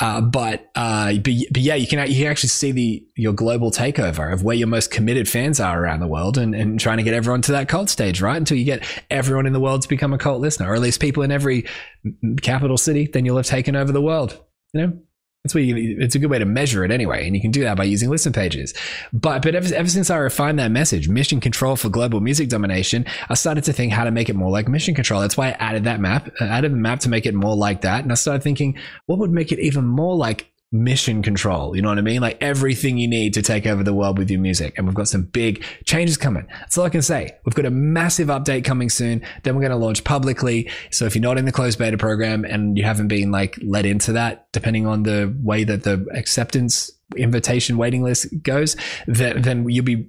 Uh, 0.00 0.22
but, 0.22 0.70
uh, 0.74 1.12
but 1.12 1.34
but 1.52 1.60
yeah, 1.60 1.74
you 1.74 1.86
can 1.86 2.10
you 2.10 2.22
can 2.22 2.30
actually 2.30 2.48
see 2.48 2.72
the 2.72 3.06
your 3.14 3.34
global 3.34 3.70
takeover 3.70 4.32
of 4.32 4.42
where 4.42 4.56
your 4.56 4.68
most 4.68 4.90
committed 4.90 5.28
fans 5.28 5.60
are 5.60 5.84
around 5.84 6.00
the 6.00 6.06
world, 6.06 6.38
and, 6.38 6.54
and 6.54 6.80
trying 6.80 6.96
to 6.96 7.02
get 7.02 7.12
everyone 7.12 7.42
to 7.42 7.52
that 7.52 7.68
cult 7.68 7.90
stage, 7.90 8.22
right? 8.22 8.38
Until 8.38 8.56
you 8.56 8.64
get 8.64 8.82
everyone 9.10 9.44
in 9.46 9.52
the 9.52 9.60
world 9.60 9.82
to 9.82 9.88
become 9.88 10.14
a 10.14 10.18
cult 10.18 10.40
listener, 10.40 10.70
or 10.70 10.74
at 10.74 10.80
least 10.80 10.98
people 10.98 11.22
in 11.22 11.30
every 11.30 11.66
capital 12.40 12.78
city, 12.78 13.06
then 13.12 13.26
you'll 13.26 13.36
have 13.36 13.44
taken 13.44 13.76
over 13.76 13.92
the 13.92 14.00
world. 14.00 14.42
You 14.72 14.80
know, 14.80 14.98
that's 15.44 15.54
where 15.54 15.64
you, 15.64 15.96
it's 15.98 16.14
a 16.14 16.18
good 16.18 16.30
way 16.30 16.38
to 16.38 16.44
measure 16.44 16.84
it 16.84 16.90
anyway, 16.90 17.26
and 17.26 17.34
you 17.34 17.40
can 17.40 17.50
do 17.50 17.62
that 17.62 17.76
by 17.76 17.84
using 17.84 18.10
listen 18.10 18.32
pages. 18.32 18.74
But 19.10 19.40
but 19.40 19.54
ever, 19.54 19.74
ever 19.74 19.88
since 19.88 20.10
I 20.10 20.18
refined 20.18 20.58
that 20.58 20.70
message, 20.70 21.08
mission 21.08 21.40
control 21.40 21.76
for 21.76 21.88
global 21.88 22.20
music 22.20 22.50
domination, 22.50 23.06
I 23.30 23.34
started 23.34 23.64
to 23.64 23.72
think 23.72 23.92
how 23.92 24.04
to 24.04 24.10
make 24.10 24.28
it 24.28 24.36
more 24.36 24.50
like 24.50 24.68
mission 24.68 24.94
control. 24.94 25.22
That's 25.22 25.38
why 25.38 25.48
I 25.48 25.52
added 25.52 25.84
that 25.84 25.98
map, 25.98 26.30
I 26.40 26.44
added 26.44 26.72
the 26.72 26.76
map 26.76 27.00
to 27.00 27.08
make 27.08 27.24
it 27.24 27.34
more 27.34 27.56
like 27.56 27.80
that, 27.80 28.02
and 28.02 28.12
I 28.12 28.16
started 28.16 28.42
thinking 28.42 28.78
what 29.06 29.18
would 29.18 29.30
make 29.30 29.50
it 29.50 29.58
even 29.60 29.86
more 29.86 30.14
like 30.14 30.50
mission 30.72 31.22
control. 31.22 31.74
You 31.74 31.82
know 31.82 31.88
what 31.88 31.98
I 31.98 32.02
mean? 32.02 32.20
Like 32.20 32.38
everything 32.40 32.98
you 32.98 33.08
need 33.08 33.34
to 33.34 33.42
take 33.42 33.66
over 33.66 33.82
the 33.82 33.92
world 33.92 34.18
with 34.18 34.30
your 34.30 34.40
music. 34.40 34.74
And 34.76 34.86
we've 34.86 34.94
got 34.94 35.08
some 35.08 35.22
big 35.22 35.64
changes 35.84 36.16
coming. 36.16 36.46
That's 36.60 36.78
all 36.78 36.84
I 36.84 36.90
can 36.90 37.02
say. 37.02 37.36
We've 37.44 37.54
got 37.54 37.66
a 37.66 37.70
massive 37.70 38.28
update 38.28 38.64
coming 38.64 38.88
soon. 38.88 39.22
Then 39.42 39.56
we're 39.56 39.62
going 39.62 39.72
to 39.72 39.76
launch 39.76 40.04
publicly. 40.04 40.70
So 40.90 41.06
if 41.06 41.16
you're 41.16 41.22
not 41.22 41.38
in 41.38 41.44
the 41.44 41.52
closed 41.52 41.78
beta 41.78 41.98
program 41.98 42.44
and 42.44 42.78
you 42.78 42.84
haven't 42.84 43.08
been 43.08 43.32
like 43.32 43.58
let 43.62 43.84
into 43.84 44.12
that, 44.12 44.46
depending 44.52 44.86
on 44.86 45.02
the 45.02 45.34
way 45.42 45.64
that 45.64 45.82
the 45.82 46.06
acceptance 46.14 46.90
invitation 47.16 47.76
waiting 47.76 48.02
list 48.04 48.28
goes, 48.42 48.76
then, 49.08 49.42
then 49.42 49.68
you'll 49.68 49.84
be 49.84 50.08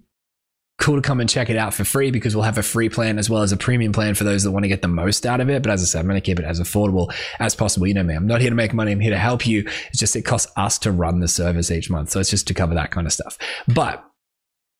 cool 0.81 0.95
to 0.95 1.01
come 1.01 1.19
and 1.19 1.29
check 1.29 1.49
it 1.49 1.55
out 1.55 1.73
for 1.73 1.85
free 1.85 2.11
because 2.11 2.35
we'll 2.35 2.43
have 2.43 2.57
a 2.57 2.63
free 2.63 2.89
plan 2.89 3.19
as 3.19 3.29
well 3.29 3.43
as 3.43 3.51
a 3.51 3.57
premium 3.57 3.93
plan 3.93 4.15
for 4.15 4.23
those 4.23 4.43
that 4.43 4.51
want 4.51 4.63
to 4.63 4.67
get 4.67 4.81
the 4.81 4.87
most 4.87 5.25
out 5.25 5.39
of 5.39 5.49
it. 5.49 5.61
But 5.61 5.71
as 5.71 5.81
I 5.81 5.85
said, 5.85 5.99
I'm 5.99 6.07
going 6.07 6.19
to 6.19 6.25
keep 6.25 6.39
it 6.39 6.45
as 6.45 6.59
affordable 6.59 7.13
as 7.39 7.55
possible. 7.55 7.87
You 7.87 7.93
know 7.93 8.03
me, 8.03 8.15
I'm 8.15 8.27
not 8.27 8.41
here 8.41 8.49
to 8.49 8.55
make 8.55 8.73
money. 8.73 8.91
I'm 8.91 8.99
here 8.99 9.11
to 9.11 9.17
help 9.17 9.45
you. 9.45 9.59
It's 9.89 9.99
just 9.99 10.15
it 10.15 10.23
costs 10.23 10.51
us 10.57 10.79
to 10.79 10.91
run 10.91 11.19
the 11.19 11.27
service 11.27 11.69
each 11.71 11.89
month. 11.89 12.09
So 12.09 12.19
it's 12.19 12.31
just 12.31 12.47
to 12.47 12.53
cover 12.53 12.73
that 12.73 12.91
kind 12.91 13.05
of 13.05 13.13
stuff. 13.13 13.37
But 13.67 14.03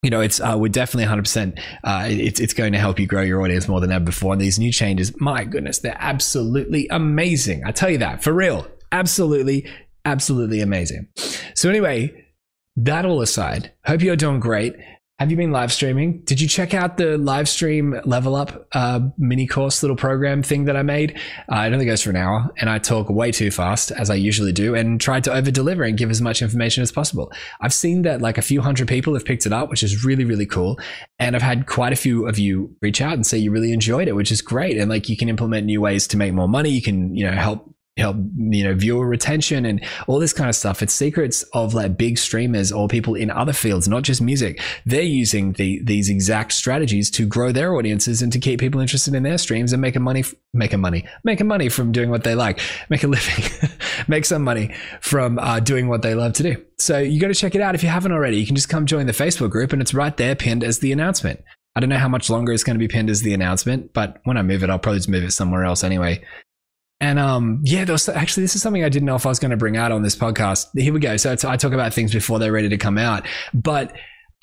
you 0.01 0.09
know, 0.09 0.21
it's 0.21 0.41
uh, 0.41 0.55
we're 0.57 0.69
definitely 0.69 1.13
100%. 1.15 1.59
Uh, 1.83 2.07
it's 2.09 2.39
it's 2.39 2.55
going 2.55 2.73
to 2.73 2.79
help 2.79 2.99
you 2.99 3.05
grow 3.05 3.21
your 3.21 3.43
audience 3.43 3.67
more 3.67 3.79
than 3.79 3.91
ever 3.91 4.03
before. 4.03 4.33
And 4.33 4.41
these 4.41 4.57
new 4.57 4.71
changes, 4.71 5.13
my 5.21 5.43
goodness, 5.43 5.79
they're 5.79 5.95
absolutely 5.99 6.87
amazing. 6.89 7.61
I 7.65 7.71
tell 7.71 7.91
you 7.91 7.99
that 7.99 8.23
for 8.23 8.33
real, 8.33 8.67
absolutely, 8.91 9.69
absolutely 10.03 10.61
amazing. 10.61 11.09
So 11.53 11.69
anyway, 11.69 12.25
that 12.77 13.05
all 13.05 13.21
aside, 13.21 13.73
hope 13.85 14.01
you're 14.01 14.15
doing 14.15 14.39
great. 14.39 14.75
Have 15.21 15.29
you 15.29 15.37
been 15.37 15.51
live 15.51 15.71
streaming? 15.71 16.21
Did 16.21 16.41
you 16.41 16.47
check 16.47 16.73
out 16.73 16.97
the 16.97 17.15
live 17.15 17.47
stream 17.47 17.95
level 18.05 18.35
up 18.35 18.67
uh, 18.71 19.01
mini 19.19 19.45
course 19.45 19.83
little 19.83 19.95
program 19.95 20.41
thing 20.41 20.65
that 20.65 20.75
I 20.75 20.81
made? 20.81 21.15
Uh, 21.47 21.59
it 21.59 21.73
only 21.73 21.85
goes 21.85 22.01
for 22.01 22.09
an 22.09 22.15
hour, 22.15 22.51
and 22.57 22.71
I 22.71 22.79
talk 22.79 23.07
way 23.07 23.31
too 23.31 23.51
fast 23.51 23.91
as 23.91 24.09
I 24.09 24.15
usually 24.15 24.51
do, 24.51 24.73
and 24.73 24.99
tried 24.99 25.23
to 25.25 25.31
over 25.31 25.51
deliver 25.51 25.83
and 25.83 25.95
give 25.95 26.09
as 26.09 26.23
much 26.23 26.41
information 26.41 26.81
as 26.81 26.91
possible. 26.91 27.31
I've 27.61 27.71
seen 27.71 28.01
that 28.01 28.19
like 28.19 28.39
a 28.39 28.41
few 28.41 28.61
hundred 28.61 28.87
people 28.87 29.13
have 29.13 29.23
picked 29.23 29.45
it 29.45 29.53
up, 29.53 29.69
which 29.69 29.83
is 29.83 30.03
really 30.03 30.25
really 30.25 30.47
cool, 30.47 30.79
and 31.19 31.35
I've 31.35 31.43
had 31.43 31.67
quite 31.67 31.93
a 31.93 31.97
few 31.97 32.27
of 32.27 32.39
you 32.39 32.75
reach 32.81 32.99
out 32.99 33.13
and 33.13 33.23
say 33.23 33.37
you 33.37 33.51
really 33.51 33.73
enjoyed 33.73 34.07
it, 34.07 34.15
which 34.15 34.31
is 34.31 34.41
great, 34.41 34.79
and 34.79 34.89
like 34.89 35.07
you 35.07 35.15
can 35.15 35.29
implement 35.29 35.67
new 35.67 35.81
ways 35.81 36.07
to 36.07 36.17
make 36.17 36.33
more 36.33 36.49
money. 36.49 36.71
You 36.71 36.81
can 36.81 37.15
you 37.15 37.29
know 37.29 37.33
help 37.33 37.71
help 37.97 38.15
you 38.37 38.63
know 38.63 38.73
viewer 38.73 39.05
retention 39.05 39.65
and 39.65 39.83
all 40.07 40.19
this 40.19 40.31
kind 40.31 40.49
of 40.49 40.55
stuff. 40.55 40.81
It's 40.81 40.93
secrets 40.93 41.43
of 41.53 41.73
like 41.73 41.97
big 41.97 42.17
streamers 42.17 42.71
or 42.71 42.87
people 42.87 43.15
in 43.15 43.29
other 43.29 43.53
fields 43.53 43.87
not 43.87 44.03
just 44.03 44.21
music. 44.21 44.61
They're 44.85 45.01
using 45.01 45.53
the 45.53 45.81
these 45.83 46.09
exact 46.09 46.53
strategies 46.53 47.11
to 47.11 47.25
grow 47.25 47.51
their 47.51 47.75
audiences 47.75 48.21
and 48.21 48.31
to 48.31 48.39
keep 48.39 48.59
people 48.59 48.79
interested 48.79 49.13
in 49.13 49.23
their 49.23 49.37
streams 49.37 49.73
and 49.73 49.81
making 49.81 50.03
money 50.03 50.23
making 50.53 50.79
money 50.79 51.05
making 51.23 51.47
money 51.47 51.67
from 51.67 51.91
doing 51.91 52.09
what 52.09 52.23
they 52.23 52.35
like 52.35 52.61
make 52.89 53.03
a 53.03 53.07
living 53.07 53.43
make 54.07 54.25
some 54.25 54.43
money 54.43 54.73
from 55.01 55.37
uh, 55.39 55.59
doing 55.59 55.89
what 55.89 56.01
they 56.01 56.15
love 56.15 56.33
to 56.33 56.43
do. 56.43 56.65
So 56.77 56.97
you 56.97 57.19
got 57.19 57.27
to 57.27 57.35
check 57.35 57.55
it 57.55 57.61
out 57.61 57.75
if 57.75 57.83
you 57.83 57.89
haven't 57.89 58.13
already. 58.13 58.37
You 58.37 58.45
can 58.45 58.55
just 58.55 58.69
come 58.69 58.85
join 58.85 59.05
the 59.05 59.11
facebook 59.11 59.49
group 59.49 59.73
and 59.73 59.81
it's 59.81 59.93
right 59.93 60.15
there 60.15 60.35
pinned 60.35 60.63
as 60.63 60.79
the 60.79 60.91
announcement. 60.91 61.43
I 61.75 61.79
don't 61.79 61.89
know 61.89 61.97
how 61.97 62.09
much 62.09 62.29
longer 62.29 62.51
it's 62.51 62.63
going 62.63 62.75
to 62.75 62.79
be 62.79 62.87
pinned 62.87 63.09
as 63.09 63.21
the 63.21 63.33
announcement, 63.33 63.93
but 63.93 64.19
when 64.25 64.35
I 64.35 64.41
move 64.41 64.61
it, 64.61 64.69
I'll 64.69 64.79
probably 64.79 64.99
just 64.99 65.07
move 65.07 65.23
it 65.23 65.31
somewhere 65.31 65.63
else 65.63 65.85
anyway. 65.85 66.21
And 67.01 67.19
um, 67.19 67.61
yeah, 67.63 67.83
was, 67.91 68.07
actually, 68.07 68.43
this 68.43 68.55
is 68.55 68.61
something 68.61 68.83
I 68.83 68.89
didn't 68.89 69.07
know 69.07 69.15
if 69.15 69.25
I 69.25 69.29
was 69.29 69.39
going 69.39 69.51
to 69.51 69.57
bring 69.57 69.75
out 69.75 69.91
on 69.91 70.03
this 70.03 70.15
podcast. 70.15 70.67
Here 70.75 70.93
we 70.93 70.99
go. 70.99 71.17
So 71.17 71.31
I 71.31 71.57
talk 71.57 71.73
about 71.73 71.93
things 71.93 72.13
before 72.13 72.39
they're 72.39 72.51
ready 72.51 72.69
to 72.69 72.77
come 72.77 72.97
out, 72.97 73.25
but 73.53 73.93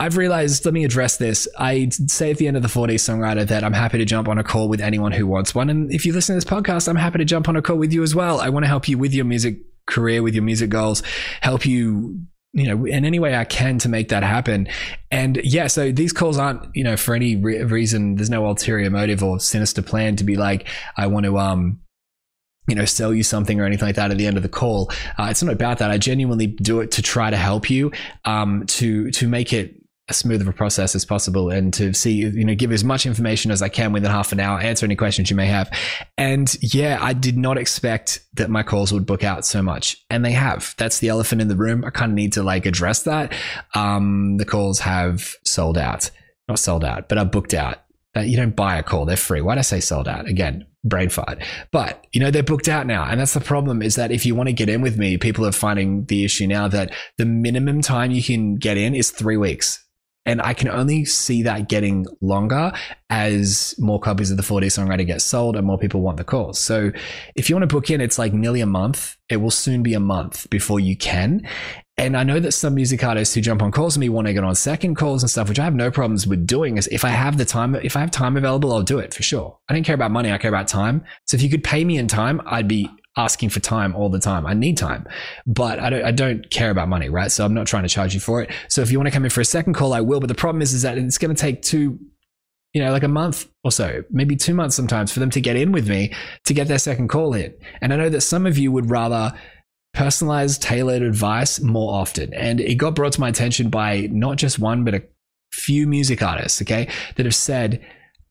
I've 0.01 0.17
realized, 0.17 0.65
let 0.65 0.75
me 0.75 0.85
address 0.85 1.17
this. 1.17 1.49
I 1.57 1.89
say 1.91 2.33
at 2.33 2.39
the 2.39 2.47
end 2.47 2.57
of 2.57 2.63
the 2.63 2.69
4D 2.69 2.95
songwriter 2.95 3.47
that 3.47 3.65
I'm 3.65 3.73
happy 3.73 3.99
to 3.99 4.05
jump 4.05 4.29
on 4.29 4.39
a 4.39 4.45
call 4.45 4.69
with 4.69 4.81
anyone 4.81 5.13
who 5.13 5.27
wants 5.27 5.55
one. 5.55 5.71
And 5.71 5.93
if 5.93 6.05
you 6.05 6.13
listen 6.13 6.35
to 6.35 6.37
this 6.37 6.45
podcast, 6.45 6.89
I'm 6.89 6.97
happy 6.97 7.19
to 7.19 7.25
jump 7.25 7.49
on 7.49 7.57
a 7.57 7.63
call 7.63 7.77
with 7.77 7.93
you 7.93 8.03
as 8.03 8.15
well. 8.15 8.41
I 8.41 8.49
want 8.49 8.65
to 8.65 8.69
help 8.69 8.89
you 8.89 8.99
with 8.99 9.15
your 9.15 9.25
music 9.25 9.59
career, 9.87 10.23
with 10.23 10.35
your 10.35 10.45
music 10.45 10.71
goals, 10.71 11.03
help 11.41 11.65
you 11.65 12.21
you 12.55 12.67
know, 12.67 12.87
in 12.87 13.05
any 13.05 13.19
way 13.19 13.37
I 13.37 13.45
can 13.45 13.79
to 13.81 13.89
make 13.89 14.09
that 14.09 14.23
happen. 14.23 14.69
And 15.11 15.39
yeah, 15.45 15.67
so 15.67 15.93
these 15.93 16.13
calls 16.13 16.39
aren't, 16.39 16.75
you 16.75 16.83
know, 16.83 16.97
for 16.97 17.15
any 17.15 17.37
re- 17.37 17.63
reason, 17.63 18.17
there's 18.17 18.31
no 18.31 18.47
ulterior 18.47 18.91
motive 18.91 19.23
or 19.23 19.39
sinister 19.39 19.83
plan 19.83 20.17
to 20.17 20.25
be 20.25 20.37
like, 20.37 20.67
I 20.97 21.09
want 21.09 21.27
to, 21.27 21.39
um, 21.39 21.81
you 22.69 22.75
know, 22.75 22.85
sell 22.85 23.13
you 23.13 23.23
something 23.23 23.61
or 23.61 23.65
anything 23.65 23.87
like 23.87 23.97
that 23.97 24.11
at 24.11 24.19
the 24.19 24.27
end 24.27 24.37
of 24.37 24.43
the 24.43 24.49
call. 24.49 24.91
Uh, 25.19 25.29
it's 25.31 25.43
not 25.43 25.53
about 25.53 25.79
that. 25.79 25.91
I 25.91 25.99
genuinely 25.99 26.47
do 26.47 26.81
it 26.81 26.91
to 26.93 27.03
try 27.03 27.31
to 27.31 27.37
help 27.37 27.71
you, 27.71 27.91
um, 28.25 28.65
to 28.67 29.11
to 29.11 29.27
make 29.27 29.53
it 29.53 29.75
as 30.09 30.17
smooth 30.17 30.41
of 30.41 30.49
a 30.49 30.53
process 30.53 30.95
as 30.95 31.05
possible 31.05 31.51
and 31.51 31.73
to 31.75 31.93
see, 31.93 32.13
you 32.13 32.45
know, 32.45 32.55
give 32.55 32.73
as 32.73 32.83
much 32.83 33.05
information 33.05 33.51
as 33.51 33.61
I 33.61 33.69
can 33.69 33.93
within 33.93 34.11
half 34.11 34.33
an 34.33 34.41
hour, 34.41 34.59
answer 34.59 34.87
any 34.87 34.97
questions 34.97 35.29
you 35.29 35.37
may 35.37 35.47
have. 35.47 35.71
And 36.17 36.57
yeah, 36.63 36.99
I 37.01 37.13
did 37.13 37.37
not 37.37 37.59
expect 37.59 38.21
that 38.35 38.49
my 38.49 38.63
calls 38.63 38.93
would 38.93 39.05
book 39.05 39.23
out 39.23 39.45
so 39.45 39.63
much. 39.63 40.03
And 40.09 40.25
they 40.25 40.33
have. 40.33 40.75
That's 40.79 41.01
the 41.01 41.09
elephant 41.09 41.43
in 41.43 41.49
the 41.49 41.57
room. 41.57 41.85
I 41.85 41.91
kind 41.91 42.13
of 42.13 42.17
need 42.17 42.33
to 42.35 42.43
like 42.43 42.65
address 42.65 43.03
that. 43.03 43.35
Um, 43.75 44.39
the 44.39 44.47
calls 44.47 44.81
have 44.81 45.35
sold 45.45 45.77
out. 45.77 46.11
Not 46.49 46.59
sold 46.59 46.85
out, 46.85 47.11
but 47.11 47.19
are 47.19 47.27
booked 47.27 47.53
out. 47.53 47.79
You 48.17 48.37
don't 48.37 48.57
buy 48.57 48.79
a 48.79 48.83
call, 48.83 49.05
they're 49.05 49.17
free. 49.17 49.43
Why'd 49.43 49.59
I 49.59 49.63
say 49.63 49.81
sold 49.81 50.09
out? 50.09 50.27
Again, 50.27 50.67
brain 50.89 51.09
fart. 51.09 51.43
But 51.71 52.07
you 52.13 52.21
know, 52.21 52.31
they're 52.31 52.43
booked 52.43 52.69
out 52.69 52.87
now. 52.87 53.05
And 53.05 53.21
that's 53.21 53.35
the 53.35 53.41
problem 53.41 53.83
is 53.83 53.95
that 53.97 54.11
if 54.11 54.25
you 54.27 54.35
want 54.35 54.49
to 54.49 54.53
get 54.53 54.69
in 54.69 54.81
with 54.81 54.99
me, 54.99 55.17
people 55.17 55.47
are 55.47 55.53
finding 55.53 56.05
the 56.07 56.25
issue 56.25 56.47
now 56.47 56.69
that 56.69 56.93
the 57.17 57.25
minimum 57.25 57.83
time 57.83 58.11
you 58.11 58.23
can 58.23 58.57
get 58.57 58.77
in 58.77 58.95
is 58.95 59.11
three 59.11 59.37
weeks 59.37 59.85
and 60.29 60.43
I 60.43 60.53
can 60.53 60.69
only 60.69 61.07
see 61.07 61.43
that 61.45 61.71
getting 61.71 62.05
longer 62.21 62.71
as 63.09 63.75
more 63.79 63.99
copies 63.99 64.31
of 64.31 64.37
the 64.37 64.43
4D 64.43 64.67
songwriter 64.67 65.07
get 65.07 65.23
sold 65.23 65.57
and 65.57 65.67
more 65.67 65.79
people 65.79 66.03
want 66.03 66.19
the 66.19 66.25
calls. 66.25 66.59
So 66.59 66.93
if 67.35 67.49
you 67.49 67.57
want 67.57 67.63
to 67.63 67.75
book 67.75 67.89
in, 67.89 68.03
it's 68.03 68.19
like 68.19 68.35
nearly 68.35 68.61
a 68.61 68.67
month. 68.67 69.17
It 69.31 69.39
will 69.39 69.51
soon 69.51 69.83
be 69.83 69.95
a 69.95 70.01
month 70.01 70.51
before 70.51 70.81
you 70.81 70.99
can. 70.99 71.49
And 71.97 72.15
I 72.15 72.25
know 72.25 72.41
that 72.41 72.53
some 72.53 72.75
music 72.75 73.03
artists 73.03 73.35
who 73.35 73.41
jump 73.41 73.63
on 73.63 73.73
calls 73.73 73.97
with 73.97 74.03
me 74.03 74.11
want 74.11 74.27
to 74.27 74.35
get 74.35 74.45
on 74.45 74.55
second 74.55 74.97
calls 74.97 75.23
and 75.23 75.31
stuff, 75.31 75.49
which 75.49 75.59
I 75.59 75.65
have 75.65 75.75
no 75.75 75.91
problems 75.91 76.27
with 76.27 76.47
doing. 76.47 76.77
Is 76.77 76.89
if 76.89 77.07
I 77.07 77.09
have 77.09 77.39
the 77.39 77.47
time, 77.47 77.75
if 77.77 77.97
I 77.97 78.01
have 78.01 78.11
time 78.11 78.37
available, 78.37 78.71
I'll 78.75 78.83
do 78.83 78.99
it 78.99 79.15
for 79.15 79.23
sure. 79.23 79.59
I 79.71 79.73
don't 79.73 79.83
care 79.83 79.95
about 79.95 80.11
money. 80.11 80.31
I 80.31 80.37
care 80.37 80.51
about 80.51 80.69
time. 80.69 81.05
So 81.27 81.37
if 81.37 81.43
you 81.43 81.49
could 81.49 81.65
pay 81.65 81.85
me 81.85 81.97
in 81.97 82.07
time, 82.07 82.43
I'd 82.45 82.69
be 82.69 82.91
asking 83.19 83.51
for 83.51 83.61
time 83.61 83.95
all 83.95 84.09
the 84.09 84.21
time. 84.21 84.47
I 84.47 84.55
need 84.55 84.79
time, 84.79 85.07
but 85.47 85.79
I 85.81 85.91
don't, 85.91 86.05
I 86.05 86.13
don't 86.13 86.49
care 86.51 86.71
about 86.71 86.89
money, 86.89 87.09
right? 87.11 87.31
So 87.31 87.45
I'm 87.45 87.53
not 87.53 87.67
trying 87.67 87.83
to 87.83 87.89
charge 87.89 88.15
you 88.15 88.21
for 88.21 88.41
it. 88.41 88.51
So 88.69 88.81
if 88.81 88.91
you 88.91 88.99
want 88.99 89.09
to 89.09 89.11
come 89.11 89.25
in 89.25 89.31
for 89.31 89.41
a 89.41 89.45
second 89.45 89.75
call, 89.75 89.93
I 89.93 90.01
will. 90.01 90.21
But 90.21 90.29
the 90.29 90.35
problem 90.35 90.63
is, 90.63 90.73
is 90.73 90.83
that 90.83 90.97
it's 90.97 91.19
going 91.19 91.35
to 91.35 91.41
take 91.41 91.61
two, 91.61 91.99
you 92.73 92.83
know, 92.83 92.93
like 92.93 93.03
a 93.03 93.09
month 93.09 93.49
or 93.65 93.73
so, 93.73 94.05
maybe 94.11 94.37
two 94.37 94.55
months 94.55 94.77
sometimes 94.77 95.13
for 95.13 95.19
them 95.21 95.31
to 95.31 95.41
get 95.41 95.57
in 95.57 95.73
with 95.73 95.89
me 95.89 96.15
to 96.47 96.55
get 96.55 96.69
their 96.69 96.79
second 96.79 97.09
call 97.09 97.35
in. 97.35 97.53
And 97.83 97.93
I 97.93 97.97
know 97.97 98.09
that 98.09 98.21
some 98.21 98.47
of 98.47 98.57
you 98.57 98.71
would 98.73 98.89
rather 98.89 99.35
personalized, 99.95 100.63
tailored 100.63 101.03
advice 101.03 101.61
more 101.61 101.95
often. 101.95 102.33
And 102.35 102.61
it 102.61 102.77
got 102.77 102.95
brought 102.95 103.15
to 103.15 103.21
my 103.21 103.31
attention 103.31 103.69
by 103.69 104.09
not 104.13 104.37
just 104.37 104.61
one, 104.61 104.85
but 104.85 104.95
a 104.95 105.03
few 105.51 105.89
music 105.89 106.23
artists, 106.23 106.63
okay, 106.63 106.89
that 107.17 107.27
have 107.27 107.35
said, 107.35 107.85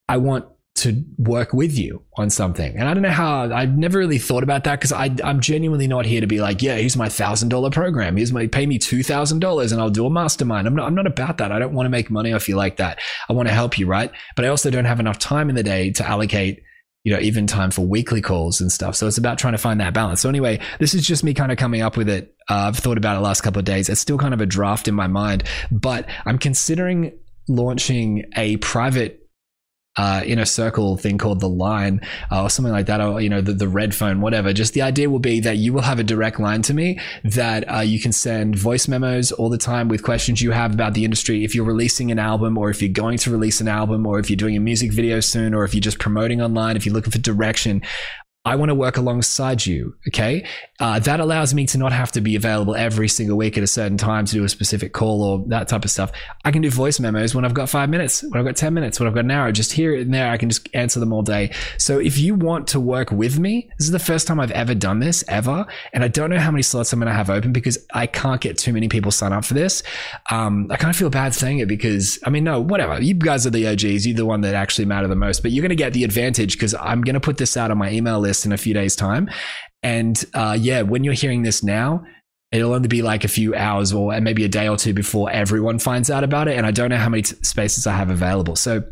I 0.08 0.15
want 0.15 0.46
to 0.77 1.03
work 1.17 1.53
with 1.53 1.77
you 1.77 2.03
on 2.17 2.29
something. 2.29 2.75
And 2.77 2.88
I 2.88 2.93
don't 2.93 3.01
know 3.03 3.10
how 3.10 3.51
I've 3.51 3.77
never 3.77 3.98
really 3.98 4.19
thought 4.19 4.43
about 4.43 4.63
that 4.65 4.79
because 4.79 4.91
I'm 4.91 5.39
genuinely 5.39 5.88
not 5.88 6.05
here 6.05 6.22
to 6.22 6.27
be 6.27 6.39
like, 6.39 6.62
yeah, 6.62 6.75
here's 6.75 6.96
my 6.96 7.10
thousand 7.10 7.50
dollar 7.50 7.72
program. 7.72 8.17
Here's 8.17 8.31
my 8.31 8.48
pay 8.48 8.65
me 8.65 8.77
two 8.77 9.01
thousand 9.01 9.39
dollars 9.39 9.72
and 9.72 9.81
I'll 9.81 9.89
do 9.89 10.05
a 10.05 10.10
mastermind. 10.10 10.67
I'm 10.67 10.75
not 10.75 10.88
I'm 10.88 10.96
not 10.96 11.07
about 11.07 11.39
that. 11.39 11.51
I 11.51 11.60
don't 11.60 11.74
want 11.74 11.86
to 11.86 11.89
make 11.89 12.12
money 12.12 12.31
off 12.31 12.48
you 12.48 12.55
like 12.55 12.77
that. 12.77 13.00
I 13.27 13.34
want 13.34 13.48
to 13.48 13.53
help 13.53 13.79
you, 13.79 13.88
right? 13.88 14.12
But 14.36 14.46
I 14.46 14.50
also 14.50 14.69
don't 14.69 14.86
have 14.86 15.00
enough 15.00 15.17
time 15.17 15.50
in 15.50 15.55
the 15.55 15.63
day 15.63 15.91
to 15.93 16.07
allocate 16.07 16.63
you 17.03 17.13
know, 17.13 17.19
even 17.19 17.48
time 17.48 17.72
for 17.72 17.84
weekly 17.84 18.22
calls 18.22 18.60
and 18.60 18.69
stuff. 18.69 18.93
So 18.93 19.07
it's 19.07 19.17
about 19.17 19.38
trying 19.38 19.53
to 19.53 19.57
find 19.57 19.79
that 19.79 19.93
balance. 19.93 20.19
So 20.19 20.27
anyway, 20.27 20.60
this 20.79 20.93
is 20.93 21.07
just 21.07 21.24
me 21.24 21.34
kind 21.34 21.53
of 21.53 21.57
coming 21.57 21.81
up 21.81 21.96
with 21.96 22.10
it. 22.10 22.36
Uh, 22.50 22.65
I've 22.67 22.75
thought 22.75 22.98
about 22.98 23.15
it 23.15 23.22
last 23.22 23.41
couple 23.41 23.60
of 23.60 23.65
days. 23.65 23.88
It's 23.88 24.01
still 24.01 24.17
kind 24.17 24.34
of 24.34 24.41
a 24.41 24.46
draft 24.46 24.89
in 24.89 24.96
my 24.96 25.07
mind, 25.07 25.46
but 25.72 26.05
I'm 26.25 26.38
considering 26.38 27.17
launching 27.48 28.25
a 28.36 28.57
private 28.57 29.26
uh, 29.98 30.22
inner 30.25 30.46
circle 30.46 30.98
thing 30.98 31.18
called 31.18 31.39
the 31.39 31.50
line 31.50 32.01
uh, 32.32 32.44
or 32.44 32.50
something 32.50 32.72
like 32.72 32.86
that, 32.86 33.01
or 33.01 33.20
you 33.22 33.30
know 33.30 33.42
the, 33.42 33.54
the 33.54 33.68
red 33.68 33.94
phone, 33.94 34.22
whatever. 34.22 34.54
Just 34.54 34.74
the 34.74 34.82
idea 34.82 35.10
will 35.10 35.20
be 35.20 35.39
that 35.42 35.58
you 35.58 35.74
will 35.74 35.82
have 35.82 36.00
a 36.00 36.04
direct 36.04 36.39
line 36.39 36.62
to 36.63 36.74
me 36.74 37.00
that 37.24 37.63
uh, 37.72 37.80
you 37.80 38.00
can 38.00 38.12
send 38.12 38.56
voice 38.56 38.88
memos 38.88 39.32
all 39.32 39.50
the 39.50 39.58
time 39.58 39.88
with 39.88 40.04
questions 40.04 40.42
you 40.42 40.51
have 40.51 40.74
about 40.74 40.94
the 40.94 41.04
industry. 41.04 41.44
If 41.44 41.56
you're 41.56 41.66
releasing 41.66 42.12
an 42.12 42.20
album, 42.20 42.58
or 42.58 42.70
if 42.70 42.82
you're 42.82 42.92
going 42.92 43.18
to 43.20 43.32
release 43.32 43.62
an 43.62 43.68
album, 43.68 44.06
or 44.06 44.20
if 44.20 44.30
you're 44.30 44.38
doing 44.38 44.56
a 44.56 44.60
music 44.60 44.92
video 44.92 45.20
soon, 45.20 45.54
or 45.54 45.63
if 45.63 45.74
you're 45.74 45.82
just 45.82 46.00
promoting 46.00 46.42
online, 46.42 46.75
if 46.75 46.86
you're 46.86 46.96
looking 46.96 47.12
for 47.12 47.18
direction, 47.20 47.82
I 48.48 48.56
want 48.56 48.70
to 48.70 48.75
work 48.75 48.96
alongside 48.96 49.66
you. 49.66 49.96
Okay. 50.08 50.46
Uh, 50.79 51.00
that 51.00 51.19
allows 51.19 51.53
me 51.53 51.65
to 51.65 51.77
not 51.77 51.91
have 51.91 52.12
to 52.12 52.22
be 52.22 52.36
available 52.36 52.75
every 52.75 53.07
single 53.07 53.36
week 53.36 53.57
at 53.57 53.63
a 53.63 53.67
certain 53.67 53.98
time 53.98 54.25
to 54.25 54.34
do 54.34 54.43
a 54.43 54.50
specific 54.50 54.93
call 54.93 55.24
or 55.24 55.43
that 55.48 55.67
type 55.67 55.84
of 55.84 55.89
stuff. 55.89 56.12
I 56.46 56.51
can 56.51 56.62
do 56.62 56.69
voice 56.69 57.00
memos 57.00 57.34
when 57.34 57.46
I've 57.46 57.53
got 57.55 57.67
five 57.67 57.89
minutes, 57.89 58.22
when 58.22 58.36
I've 58.36 58.46
got 58.46 58.55
10 58.55 58.74
minutes, 58.74 59.00
when 59.00 59.07
I've 59.07 59.15
got 59.15 59.25
an 59.25 59.31
hour, 59.31 59.51
just 59.51 59.74
here 59.74 59.96
and 59.96 60.13
there. 60.13 60.29
I 60.29 60.38
can 60.38 60.50
just 60.50 60.69
answer 60.75 61.00
them 61.00 61.12
all 61.12 61.24
day. 61.24 61.51
So 61.79 61.98
if 61.98 62.19
you 62.19 62.36
want 62.36 62.67
to 62.67 62.79
work 62.79 63.12
with 63.12 63.39
me, 63.39 63.69
this 63.79 63.88
is 63.88 63.91
the 63.91 64.00
first 64.00 64.27
time 64.27 64.39
I've 64.39 64.51
ever 64.51 64.75
done 64.75 65.00
this 65.00 65.24
ever. 65.27 65.65
And 65.93 66.03
I 66.03 66.10
don't 66.10 66.29
know 66.29 66.39
how 66.39 66.51
many 66.51 66.62
slots 66.62 66.93
I'm 66.93 67.00
going 67.00 67.07
to 67.07 67.13
have 67.13 67.31
open 67.31 67.53
because 67.53 67.79
I 67.93 68.05
can't 68.05 68.39
get 68.39 68.57
too 68.60 68.72
many 68.72 68.88
people 68.88 69.10
sign 69.10 69.34
up 69.34 69.46
for 69.46 69.55
this. 69.55 69.81
Um, 70.29 70.67
I 70.69 70.77
kind 70.77 70.91
of 70.91 70.96
feel 70.96 71.10
bad 71.10 71.34
saying 71.34 71.57
it 71.57 71.67
because, 71.67 72.19
I 72.24 72.29
mean, 72.29 72.43
no, 72.43 72.62
whatever. 72.62 73.01
You 73.01 73.15
guys 73.15 73.48
are 73.48 73.51
the 73.51 73.67
OGs. 73.67 74.05
You're 74.05 74.15
the 74.15 74.25
one 74.25 74.41
that 74.41 74.53
actually 74.53 74.86
matter 74.86 75.07
the 75.07 75.15
most, 75.15 75.41
but 75.41 75.51
you're 75.51 75.63
going 75.63 75.69
to 75.69 75.75
get 75.75 75.93
the 75.93 76.03
advantage 76.03 76.53
because 76.53 76.75
I'm 76.75 77.01
going 77.01 77.15
to 77.15 77.19
put 77.19 77.38
this 77.38 77.57
out 77.57 77.72
on 77.72 77.79
my 77.79 77.91
email 77.91 78.19
list 78.19 78.46
in 78.46 78.51
a 78.51 78.57
few 78.57 78.75
days' 78.75 78.96
time. 78.96 79.27
And 79.84 80.24
uh, 80.34 80.57
yeah, 80.60 80.81
when 80.81 81.03
you're 81.03 81.13
hearing 81.13 81.43
this 81.43 81.63
now, 81.63 82.05
it'll 82.51 82.74
only 82.74 82.88
be 82.88 83.01
like 83.01 83.24
a 83.24 83.27
few 83.27 83.53
hours 83.55 83.93
or 83.93 84.19
maybe 84.22 84.43
a 84.46 84.50
day 84.50 84.67
or 84.67 84.77
two 84.77 84.93
before 84.93 85.29
everyone 85.29 85.79
finds 85.79 86.10
out 86.10 86.24
about 86.24 86.48
it. 86.48 86.57
And 86.57 86.65
I 86.65 86.72
don't 86.72 86.89
know 86.89 86.98
how 86.98 87.10
many 87.10 87.24
t- 87.24 87.36
spaces 87.41 87.86
I 87.86 87.93
have 87.93 88.10
available. 88.10 88.55
So 88.55 88.84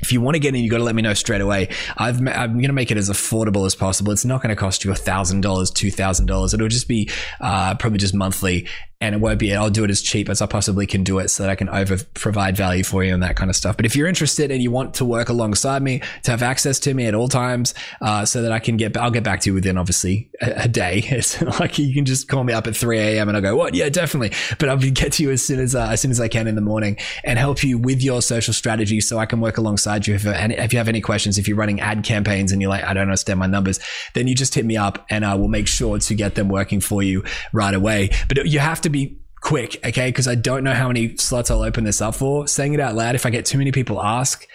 if 0.00 0.12
you 0.12 0.20
want 0.20 0.34
to 0.34 0.38
get 0.38 0.54
in, 0.54 0.62
you 0.62 0.70
got 0.70 0.78
to 0.78 0.84
let 0.84 0.94
me 0.94 1.02
know 1.02 1.14
straight 1.14 1.40
away. 1.40 1.68
i 1.96 2.08
am 2.08 2.24
going 2.24 2.62
to 2.62 2.72
make 2.72 2.90
it 2.90 2.96
as 2.96 3.10
affordable 3.10 3.66
as 3.66 3.74
possible. 3.74 4.12
It's 4.12 4.24
not 4.24 4.42
going 4.42 4.48
to 4.48 4.56
cost 4.56 4.84
you 4.84 4.90
a 4.90 4.94
$1,000, 4.94 5.42
$2,000. 5.42 6.54
It'll 6.54 6.68
just 6.68 6.88
be 6.88 7.10
uh, 7.40 7.74
probably 7.74 7.98
just 7.98 8.14
monthly 8.14 8.66
and 9.00 9.14
it 9.14 9.20
won't 9.20 9.38
be, 9.38 9.54
I'll 9.54 9.70
do 9.70 9.84
it 9.84 9.90
as 9.90 10.02
cheap 10.02 10.28
as 10.28 10.42
I 10.42 10.46
possibly 10.46 10.86
can 10.86 11.04
do 11.04 11.18
it 11.20 11.28
so 11.28 11.42
that 11.42 11.50
I 11.50 11.54
can 11.54 11.70
over 11.70 11.96
provide 12.12 12.54
value 12.54 12.84
for 12.84 13.02
you 13.02 13.14
and 13.14 13.22
that 13.22 13.34
kind 13.34 13.48
of 13.48 13.56
stuff. 13.56 13.76
But 13.76 13.86
if 13.86 13.96
you're 13.96 14.06
interested 14.06 14.50
and 14.50 14.62
you 14.62 14.70
want 14.70 14.94
to 14.94 15.06
work 15.06 15.30
alongside 15.30 15.82
me, 15.82 16.02
to 16.24 16.30
have 16.30 16.42
access 16.42 16.78
to 16.80 16.92
me 16.92 17.06
at 17.06 17.14
all 17.14 17.28
times, 17.28 17.72
uh, 18.02 18.26
so 18.26 18.42
that 18.42 18.52
I 18.52 18.58
can 18.58 18.76
get, 18.76 18.96
I'll 18.98 19.10
get 19.10 19.24
back 19.24 19.40
to 19.40 19.50
you 19.50 19.54
within 19.54 19.78
obviously 19.78 20.30
a, 20.40 20.64
a 20.64 20.68
day. 20.68 21.02
It's 21.20 21.42
like 21.60 21.78
you 21.78 21.92
can 21.92 22.04
just 22.04 22.28
call 22.28 22.44
me 22.44 22.52
up 22.52 22.66
at 22.66 22.74
3 22.74 22.98
a.m. 22.98 23.28
and 23.28 23.36
I'll 23.36 23.42
go, 23.42 23.56
what? 23.56 23.74
Yeah, 23.74 23.88
definitely. 23.88 24.32
But 24.58 24.68
I'll 24.68 24.78
get 24.78 25.12
to 25.14 25.22
you 25.22 25.30
as 25.30 25.42
soon 25.42 25.60
as, 25.60 25.74
uh, 25.74 25.88
as 25.90 26.00
soon 26.00 26.10
as 26.10 26.20
I 26.20 26.28
can 26.28 26.46
in 26.46 26.54
the 26.54 26.60
morning 26.60 26.96
and 27.24 27.38
help 27.38 27.62
you 27.62 27.78
with 27.78 28.02
your 28.02 28.22
social 28.22 28.54
strategy 28.54 29.00
so 29.00 29.18
I 29.18 29.26
can 29.26 29.40
work 29.40 29.58
alongside 29.58 30.06
you. 30.06 30.14
If, 30.14 30.26
and 30.26 30.52
if 30.52 30.72
you 30.72 30.78
have 30.78 30.88
any 30.88 31.00
questions, 31.00 31.36
if 31.36 31.48
you're 31.48 31.56
running 31.56 31.80
ad 31.80 32.04
campaigns 32.04 32.52
and 32.52 32.62
you're 32.62 32.70
like, 32.70 32.84
I 32.84 32.94
don't 32.94 33.02
understand 33.02 33.38
my 33.38 33.46
numbers, 33.46 33.80
then 34.14 34.28
you 34.28 34.34
just 34.34 34.54
hit 34.54 34.64
me 34.64 34.76
up 34.76 35.04
and 35.10 35.24
I 35.24 35.34
will 35.34 35.48
make 35.48 35.66
sure 35.66 35.98
to 35.98 36.14
get 36.14 36.36
them 36.36 36.48
working 36.48 36.80
for 36.80 37.02
you 37.02 37.24
right 37.52 37.74
away. 37.74 38.10
But 38.28 38.46
you 38.46 38.60
have 38.60 38.80
to 38.82 38.89
be 38.90 39.20
quick, 39.40 39.80
okay? 39.84 40.08
Because 40.08 40.28
I 40.28 40.34
don't 40.34 40.64
know 40.64 40.74
how 40.74 40.88
many 40.88 41.16
slots 41.16 41.50
I'll 41.50 41.62
open 41.62 41.84
this 41.84 42.00
up 42.00 42.14
for. 42.14 42.46
Saying 42.46 42.74
it 42.74 42.80
out 42.80 42.94
loud, 42.94 43.14
if 43.14 43.26
I 43.26 43.30
get 43.30 43.44
too 43.44 43.58
many 43.58 43.72
people 43.72 44.02
ask, 44.02 44.46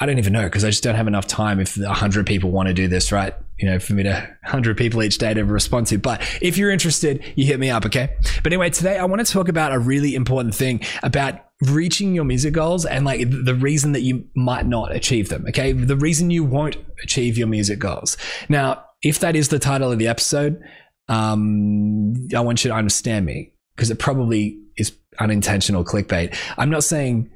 I 0.00 0.06
don't 0.06 0.18
even 0.18 0.32
know 0.32 0.44
because 0.44 0.64
I 0.64 0.70
just 0.70 0.84
don't 0.84 0.94
have 0.94 1.08
enough 1.08 1.26
time 1.26 1.58
if 1.58 1.76
100 1.76 2.26
people 2.26 2.50
want 2.50 2.68
to 2.68 2.74
do 2.74 2.86
this, 2.86 3.10
right? 3.10 3.34
You 3.58 3.68
know, 3.68 3.78
for 3.80 3.94
me 3.94 4.04
to 4.04 4.12
100 4.44 4.76
people 4.76 5.02
each 5.02 5.18
day 5.18 5.34
to 5.34 5.44
respond 5.44 5.88
to. 5.88 5.98
But 5.98 6.22
if 6.40 6.56
you're 6.56 6.70
interested, 6.70 7.24
you 7.34 7.44
hit 7.46 7.58
me 7.58 7.70
up, 7.70 7.84
okay? 7.86 8.10
But 8.44 8.52
anyway, 8.52 8.70
today 8.70 8.96
I 8.96 9.04
want 9.06 9.26
to 9.26 9.32
talk 9.32 9.48
about 9.48 9.72
a 9.72 9.78
really 9.78 10.14
important 10.14 10.54
thing 10.54 10.82
about 11.02 11.40
reaching 11.62 12.14
your 12.14 12.24
music 12.24 12.54
goals 12.54 12.86
and 12.86 13.04
like 13.04 13.28
the 13.28 13.56
reason 13.56 13.90
that 13.92 14.02
you 14.02 14.24
might 14.36 14.66
not 14.66 14.94
achieve 14.94 15.30
them, 15.30 15.44
okay? 15.48 15.72
The 15.72 15.96
reason 15.96 16.30
you 16.30 16.44
won't 16.44 16.76
achieve 17.02 17.36
your 17.36 17.48
music 17.48 17.80
goals. 17.80 18.16
Now, 18.48 18.84
if 19.02 19.18
that 19.18 19.34
is 19.34 19.48
the 19.48 19.58
title 19.58 19.90
of 19.90 19.98
the 19.98 20.06
episode, 20.06 20.62
um, 21.08 22.28
I 22.36 22.40
want 22.40 22.64
you 22.64 22.70
to 22.70 22.76
understand 22.76 23.26
me 23.26 23.52
because 23.78 23.92
it 23.92 24.00
probably 24.00 24.58
is 24.76 24.92
unintentional 25.20 25.84
clickbait. 25.84 26.36
I'm 26.58 26.68
not 26.68 26.82
saying 26.82 27.30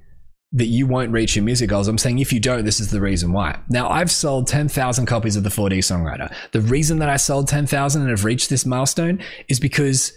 that 0.50 0.66
you 0.66 0.88
won't 0.88 1.12
reach 1.12 1.36
your 1.36 1.44
music 1.44 1.70
goals. 1.70 1.86
I'm 1.86 1.98
saying 1.98 2.18
if 2.18 2.32
you 2.32 2.40
don't, 2.40 2.64
this 2.64 2.80
is 2.80 2.90
the 2.90 3.00
reason 3.00 3.32
why. 3.32 3.60
Now, 3.68 3.88
I've 3.88 4.10
sold 4.10 4.48
10,000 4.48 5.06
copies 5.06 5.36
of 5.36 5.44
the 5.44 5.50
4D 5.50 5.78
Songwriter. 5.78 6.34
The 6.50 6.60
reason 6.60 6.98
that 6.98 7.08
I 7.08 7.16
sold 7.16 7.46
10,000 7.46 8.02
and 8.02 8.10
have 8.10 8.24
reached 8.24 8.50
this 8.50 8.66
milestone 8.66 9.22
is 9.46 9.60
because 9.60 10.12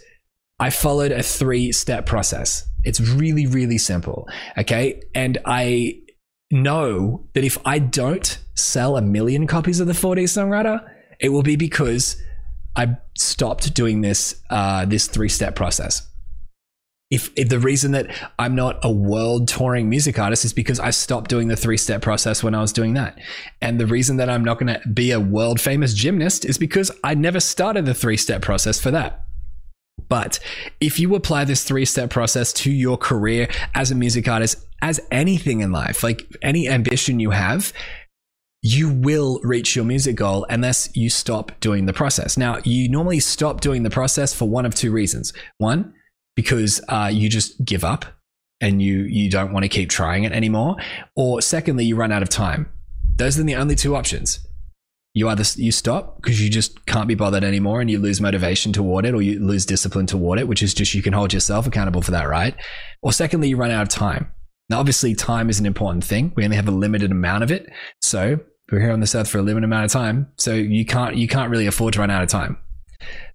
I 0.58 0.70
followed 0.70 1.12
a 1.12 1.22
three 1.22 1.70
step 1.70 2.06
process. 2.06 2.66
It's 2.82 3.00
really, 3.00 3.46
really 3.46 3.78
simple. 3.78 4.28
Okay. 4.58 5.00
And 5.14 5.38
I 5.44 6.00
know 6.50 7.28
that 7.34 7.44
if 7.44 7.56
I 7.64 7.78
don't 7.78 8.36
sell 8.54 8.96
a 8.96 9.02
million 9.02 9.46
copies 9.46 9.78
of 9.78 9.86
the 9.86 9.92
4D 9.92 10.24
Songwriter, 10.24 10.84
it 11.20 11.28
will 11.28 11.44
be 11.44 11.54
because 11.54 12.20
I 12.74 12.96
stopped 13.16 13.74
doing 13.74 14.00
this, 14.00 14.42
uh, 14.50 14.86
this 14.86 15.06
three 15.06 15.28
step 15.28 15.54
process 15.54 16.02
if, 17.10 17.30
if, 17.36 17.48
the 17.48 17.60
reason 17.60 17.92
that 17.92 18.10
I'm 18.38 18.56
not 18.56 18.80
a 18.82 18.90
world 18.90 19.46
touring 19.46 19.88
music 19.88 20.18
artist 20.18 20.44
is 20.44 20.52
because 20.52 20.80
I 20.80 20.90
stopped 20.90 21.30
doing 21.30 21.46
the 21.48 21.56
three 21.56 21.76
step 21.76 22.02
process 22.02 22.42
when 22.42 22.54
I 22.54 22.60
was 22.60 22.72
doing 22.72 22.94
that. 22.94 23.18
And 23.60 23.78
the 23.78 23.86
reason 23.86 24.16
that 24.16 24.28
I'm 24.28 24.44
not 24.44 24.58
going 24.58 24.74
to 24.74 24.88
be 24.88 25.12
a 25.12 25.20
world 25.20 25.60
famous 25.60 25.94
gymnast 25.94 26.44
is 26.44 26.58
because 26.58 26.90
I 27.04 27.14
never 27.14 27.38
started 27.38 27.86
the 27.86 27.94
three 27.94 28.16
step 28.16 28.42
process 28.42 28.80
for 28.80 28.90
that. 28.90 29.22
But 30.08 30.40
if 30.80 30.98
you 31.00 31.14
apply 31.14 31.44
this 31.44 31.64
three 31.64 31.84
step 31.84 32.10
process 32.10 32.52
to 32.54 32.70
your 32.72 32.96
career 32.96 33.48
as 33.74 33.90
a 33.90 33.94
music 33.94 34.28
artist, 34.28 34.66
as 34.82 35.00
anything 35.10 35.60
in 35.60 35.72
life, 35.72 36.02
like 36.02 36.22
any 36.42 36.68
ambition 36.68 37.20
you 37.20 37.30
have, 37.30 37.72
you 38.62 38.92
will 38.92 39.40
reach 39.44 39.76
your 39.76 39.84
music 39.84 40.16
goal 40.16 40.44
unless 40.50 40.94
you 40.96 41.08
stop 41.08 41.52
doing 41.60 41.86
the 41.86 41.92
process. 41.92 42.36
Now, 42.36 42.58
you 42.64 42.88
normally 42.88 43.20
stop 43.20 43.60
doing 43.60 43.84
the 43.84 43.90
process 43.90 44.34
for 44.34 44.48
one 44.48 44.66
of 44.66 44.74
two 44.74 44.90
reasons. 44.90 45.32
One, 45.58 45.94
because 46.36 46.80
uh, 46.88 47.10
you 47.12 47.28
just 47.28 47.64
give 47.64 47.82
up 47.82 48.04
and 48.60 48.80
you 48.80 49.00
you 49.04 49.28
don't 49.28 49.52
want 49.52 49.64
to 49.64 49.68
keep 49.68 49.90
trying 49.90 50.24
it 50.24 50.32
anymore, 50.32 50.76
or 51.16 51.42
secondly, 51.42 51.84
you 51.84 51.96
run 51.96 52.12
out 52.12 52.22
of 52.22 52.28
time. 52.28 52.70
Those 53.16 53.38
are 53.38 53.42
the 53.42 53.56
only 53.56 53.74
two 53.74 53.96
options. 53.96 54.46
You 55.14 55.28
either 55.30 55.44
you 55.56 55.72
stop 55.72 56.16
because 56.20 56.42
you 56.42 56.50
just 56.50 56.84
can't 56.84 57.08
be 57.08 57.14
bothered 57.14 57.42
anymore 57.42 57.80
and 57.80 57.90
you 57.90 57.98
lose 57.98 58.20
motivation 58.20 58.72
toward 58.72 59.06
it, 59.06 59.14
or 59.14 59.22
you 59.22 59.40
lose 59.40 59.66
discipline 59.66 60.06
toward 60.06 60.38
it, 60.38 60.46
which 60.46 60.62
is 60.62 60.74
just 60.74 60.94
you 60.94 61.02
can 61.02 61.14
hold 61.14 61.32
yourself 61.32 61.66
accountable 61.66 62.02
for 62.02 62.10
that, 62.10 62.28
right? 62.28 62.54
Or 63.02 63.12
secondly, 63.12 63.48
you 63.48 63.56
run 63.56 63.70
out 63.70 63.82
of 63.82 63.88
time. 63.88 64.30
Now, 64.68 64.80
obviously, 64.80 65.14
time 65.14 65.48
is 65.48 65.60
an 65.60 65.66
important 65.66 66.04
thing. 66.04 66.32
We 66.36 66.44
only 66.44 66.56
have 66.56 66.68
a 66.68 66.72
limited 66.72 67.12
amount 67.12 67.44
of 67.44 67.50
it, 67.50 67.70
so 68.02 68.40
we're 68.70 68.80
here 68.80 68.90
on 68.90 69.00
this 69.00 69.14
earth 69.14 69.28
for 69.28 69.38
a 69.38 69.42
limited 69.42 69.64
amount 69.64 69.86
of 69.86 69.92
time. 69.92 70.28
So 70.36 70.52
you 70.52 70.84
can't 70.84 71.16
you 71.16 71.28
can't 71.28 71.50
really 71.50 71.66
afford 71.66 71.94
to 71.94 72.00
run 72.00 72.10
out 72.10 72.22
of 72.22 72.28
time. 72.28 72.58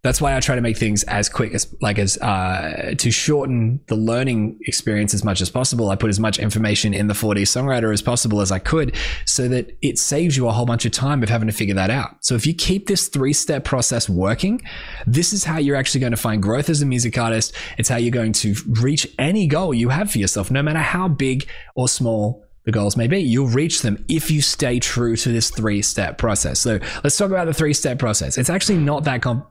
That's 0.04 0.20
why 0.20 0.36
I 0.36 0.40
try 0.40 0.56
to 0.56 0.62
make 0.62 0.78
things 0.78 1.04
as 1.04 1.30
quick 1.30 1.54
as 1.54 1.74
like 1.82 2.00
as 2.00 2.18
uh, 2.18 2.96
to 2.98 3.12
shorten 3.12 3.82
the 3.88 3.96
learning 3.96 4.60
experience 4.66 5.14
as 5.14 5.24
much 5.24 5.42
as 5.42 5.50
possible. 5.50 5.90
I 5.90 5.96
put 5.96 6.10
as 6.10 6.20
much 6.20 6.40
information 6.40 6.94
in 6.94 7.08
the 7.08 7.14
4D 7.14 7.42
songwriter 7.42 7.94
as 7.94 8.02
possible 8.02 8.42
as 8.42 8.52
I 8.52 8.60
could, 8.60 8.96
so 9.26 9.48
that 9.48 9.78
it 9.82 10.00
saves 10.00 10.36
you 10.36 10.48
a 10.48 10.52
whole 10.52 10.66
bunch 10.66 10.86
of 10.86 10.92
time 10.92 11.22
of 11.24 11.30
having 11.30 11.48
to 11.48 11.54
figure 11.54 11.76
that 11.76 11.90
out. 11.90 12.18
So 12.22 12.36
if 12.36 12.46
you 12.46 12.54
keep 12.54 12.88
this 12.88 13.08
three 13.08 13.34
step 13.34 13.64
process 13.64 14.10
working, 14.10 14.62
this 15.06 15.34
is 15.34 15.44
how 15.44 15.58
you're 15.58 15.76
actually 15.76 16.02
going 16.02 16.12
to 16.12 16.18
find 16.18 16.42
growth 16.42 16.70
as 16.70 16.82
a 16.82 16.86
music 16.86 17.18
artist. 17.18 17.54
It's 17.78 17.90
how 17.90 17.98
you're 17.98 18.12
going 18.12 18.34
to 18.34 18.56
reach 18.82 19.08
any 19.20 19.48
goal 19.48 19.74
you 19.74 19.90
have 19.90 20.12
for 20.12 20.18
yourself, 20.18 20.50
no 20.50 20.64
matter 20.64 20.80
how 20.80 21.08
big 21.08 21.48
or 21.76 21.88
small 21.88 22.46
the 22.66 22.72
goals 22.72 22.96
may 22.96 23.08
be. 23.08 23.20
You'll 23.20 23.48
reach 23.48 23.82
them 23.82 24.04
if 24.08 24.30
you 24.30 24.42
stay 24.42 24.80
true 24.80 25.16
to 25.16 25.30
this 25.32 25.50
three 25.50 25.82
step 25.82 26.18
process. 26.18 26.60
So 26.60 26.80
let's 27.04 27.18
talk 27.18 27.30
about 27.30 27.46
the 27.46 27.54
three 27.54 27.74
step 27.74 28.00
process. 28.00 28.38
It's 28.38 28.50
actually 28.50 28.78
not 28.78 29.04
that 29.06 29.22
comp. 29.22 29.48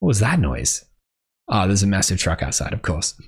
What 0.00 0.08
was 0.08 0.20
that 0.20 0.38
noise? 0.38 0.84
Oh, 1.50 1.66
there's 1.66 1.82
a 1.82 1.86
massive 1.86 2.18
truck 2.18 2.42
outside, 2.42 2.74
of 2.74 2.82
course. 2.82 3.18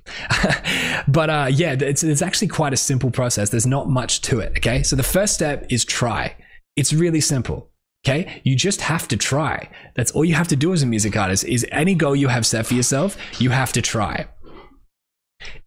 but 1.08 1.30
uh, 1.30 1.48
yeah, 1.50 1.72
it's, 1.72 2.02
it's 2.02 2.20
actually 2.20 2.48
quite 2.48 2.74
a 2.74 2.76
simple 2.76 3.10
process. 3.10 3.48
There's 3.48 3.66
not 3.66 3.88
much 3.88 4.20
to 4.22 4.40
it. 4.40 4.58
Okay. 4.58 4.82
So 4.82 4.94
the 4.94 5.02
first 5.02 5.34
step 5.34 5.66
is 5.70 5.84
try. 5.84 6.36
It's 6.76 6.92
really 6.92 7.20
simple. 7.20 7.70
Okay. 8.06 8.42
You 8.44 8.56
just 8.56 8.82
have 8.82 9.08
to 9.08 9.16
try. 9.16 9.70
That's 9.96 10.10
all 10.12 10.24
you 10.24 10.34
have 10.34 10.48
to 10.48 10.56
do 10.56 10.72
as 10.72 10.82
a 10.82 10.86
music 10.86 11.16
artist 11.16 11.44
is 11.44 11.66
any 11.72 11.94
goal 11.94 12.14
you 12.14 12.28
have 12.28 12.44
set 12.44 12.66
for 12.66 12.74
yourself, 12.74 13.16
you 13.38 13.50
have 13.50 13.72
to 13.72 13.82
try. 13.82 14.28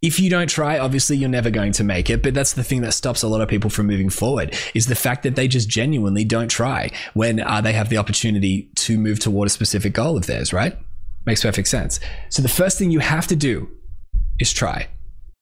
If 0.02 0.20
you 0.20 0.30
don't 0.30 0.48
try, 0.48 0.78
obviously 0.78 1.16
you're 1.16 1.28
never 1.28 1.50
going 1.50 1.72
to 1.72 1.84
make 1.84 2.10
it, 2.10 2.22
but 2.22 2.34
that's 2.34 2.52
the 2.52 2.64
thing 2.64 2.82
that 2.82 2.94
stops 2.94 3.22
a 3.22 3.28
lot 3.28 3.40
of 3.40 3.48
people 3.48 3.70
from 3.70 3.86
moving 3.86 4.10
forward 4.10 4.54
is 4.74 4.86
the 4.86 4.94
fact 4.94 5.22
that 5.24 5.36
they 5.36 5.48
just 5.48 5.68
genuinely 5.68 6.24
don't 6.24 6.48
try 6.48 6.90
when 7.14 7.40
uh, 7.40 7.60
they 7.60 7.72
have 7.72 7.88
the 7.88 7.98
opportunity 7.98 8.70
to 8.76 8.98
move 8.98 9.18
toward 9.18 9.46
a 9.46 9.50
specific 9.50 9.92
goal 9.92 10.16
of 10.16 10.26
theirs, 10.26 10.52
right? 10.52 10.76
Makes 11.26 11.42
perfect 11.42 11.68
sense. 11.68 12.00
So 12.28 12.42
the 12.42 12.48
first 12.48 12.78
thing 12.78 12.90
you 12.90 13.00
have 13.00 13.26
to 13.28 13.36
do 13.36 13.68
is 14.38 14.52
try. 14.52 14.88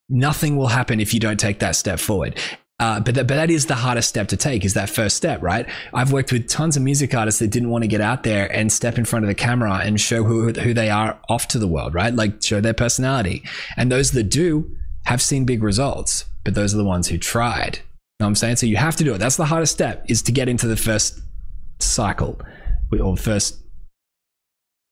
Nothing 0.08 0.56
will 0.56 0.68
happen 0.68 1.00
if 1.00 1.14
you 1.14 1.20
don't 1.20 1.40
take 1.40 1.58
that 1.60 1.76
step 1.76 1.98
forward. 1.98 2.38
Uh, 2.82 2.98
but, 2.98 3.14
that, 3.14 3.28
but 3.28 3.36
that 3.36 3.48
is 3.48 3.66
the 3.66 3.76
hardest 3.76 4.08
step 4.08 4.26
to 4.26 4.36
take 4.36 4.64
is 4.64 4.74
that 4.74 4.90
first 4.90 5.16
step, 5.16 5.40
right? 5.40 5.68
I've 5.94 6.10
worked 6.10 6.32
with 6.32 6.48
tons 6.48 6.76
of 6.76 6.82
music 6.82 7.14
artists 7.14 7.38
that 7.38 7.46
didn't 7.46 7.70
want 7.70 7.84
to 7.84 7.88
get 7.88 8.00
out 8.00 8.24
there 8.24 8.50
and 8.52 8.72
step 8.72 8.98
in 8.98 9.04
front 9.04 9.24
of 9.24 9.28
the 9.28 9.36
camera 9.36 9.74
and 9.84 10.00
show 10.00 10.24
who, 10.24 10.50
who 10.50 10.74
they 10.74 10.90
are 10.90 11.16
off 11.28 11.46
to 11.48 11.60
the 11.60 11.68
world, 11.68 11.94
right? 11.94 12.12
Like 12.12 12.42
show 12.42 12.60
their 12.60 12.74
personality. 12.74 13.44
And 13.76 13.92
those 13.92 14.10
that 14.10 14.24
do 14.24 14.68
have 15.04 15.22
seen 15.22 15.44
big 15.44 15.62
results, 15.62 16.24
but 16.42 16.54
those 16.54 16.74
are 16.74 16.76
the 16.76 16.84
ones 16.84 17.06
who 17.06 17.18
tried. 17.18 17.76
You 17.76 17.82
know 18.18 18.26
what 18.26 18.26
I'm 18.30 18.34
saying? 18.34 18.56
So 18.56 18.66
you 18.66 18.78
have 18.78 18.96
to 18.96 19.04
do 19.04 19.14
it. 19.14 19.18
That's 19.18 19.36
the 19.36 19.44
hardest 19.44 19.74
step 19.74 20.04
is 20.08 20.20
to 20.22 20.32
get 20.32 20.48
into 20.48 20.66
the 20.66 20.76
first 20.76 21.20
cycle 21.78 22.40
or 23.00 23.16
first 23.16 23.62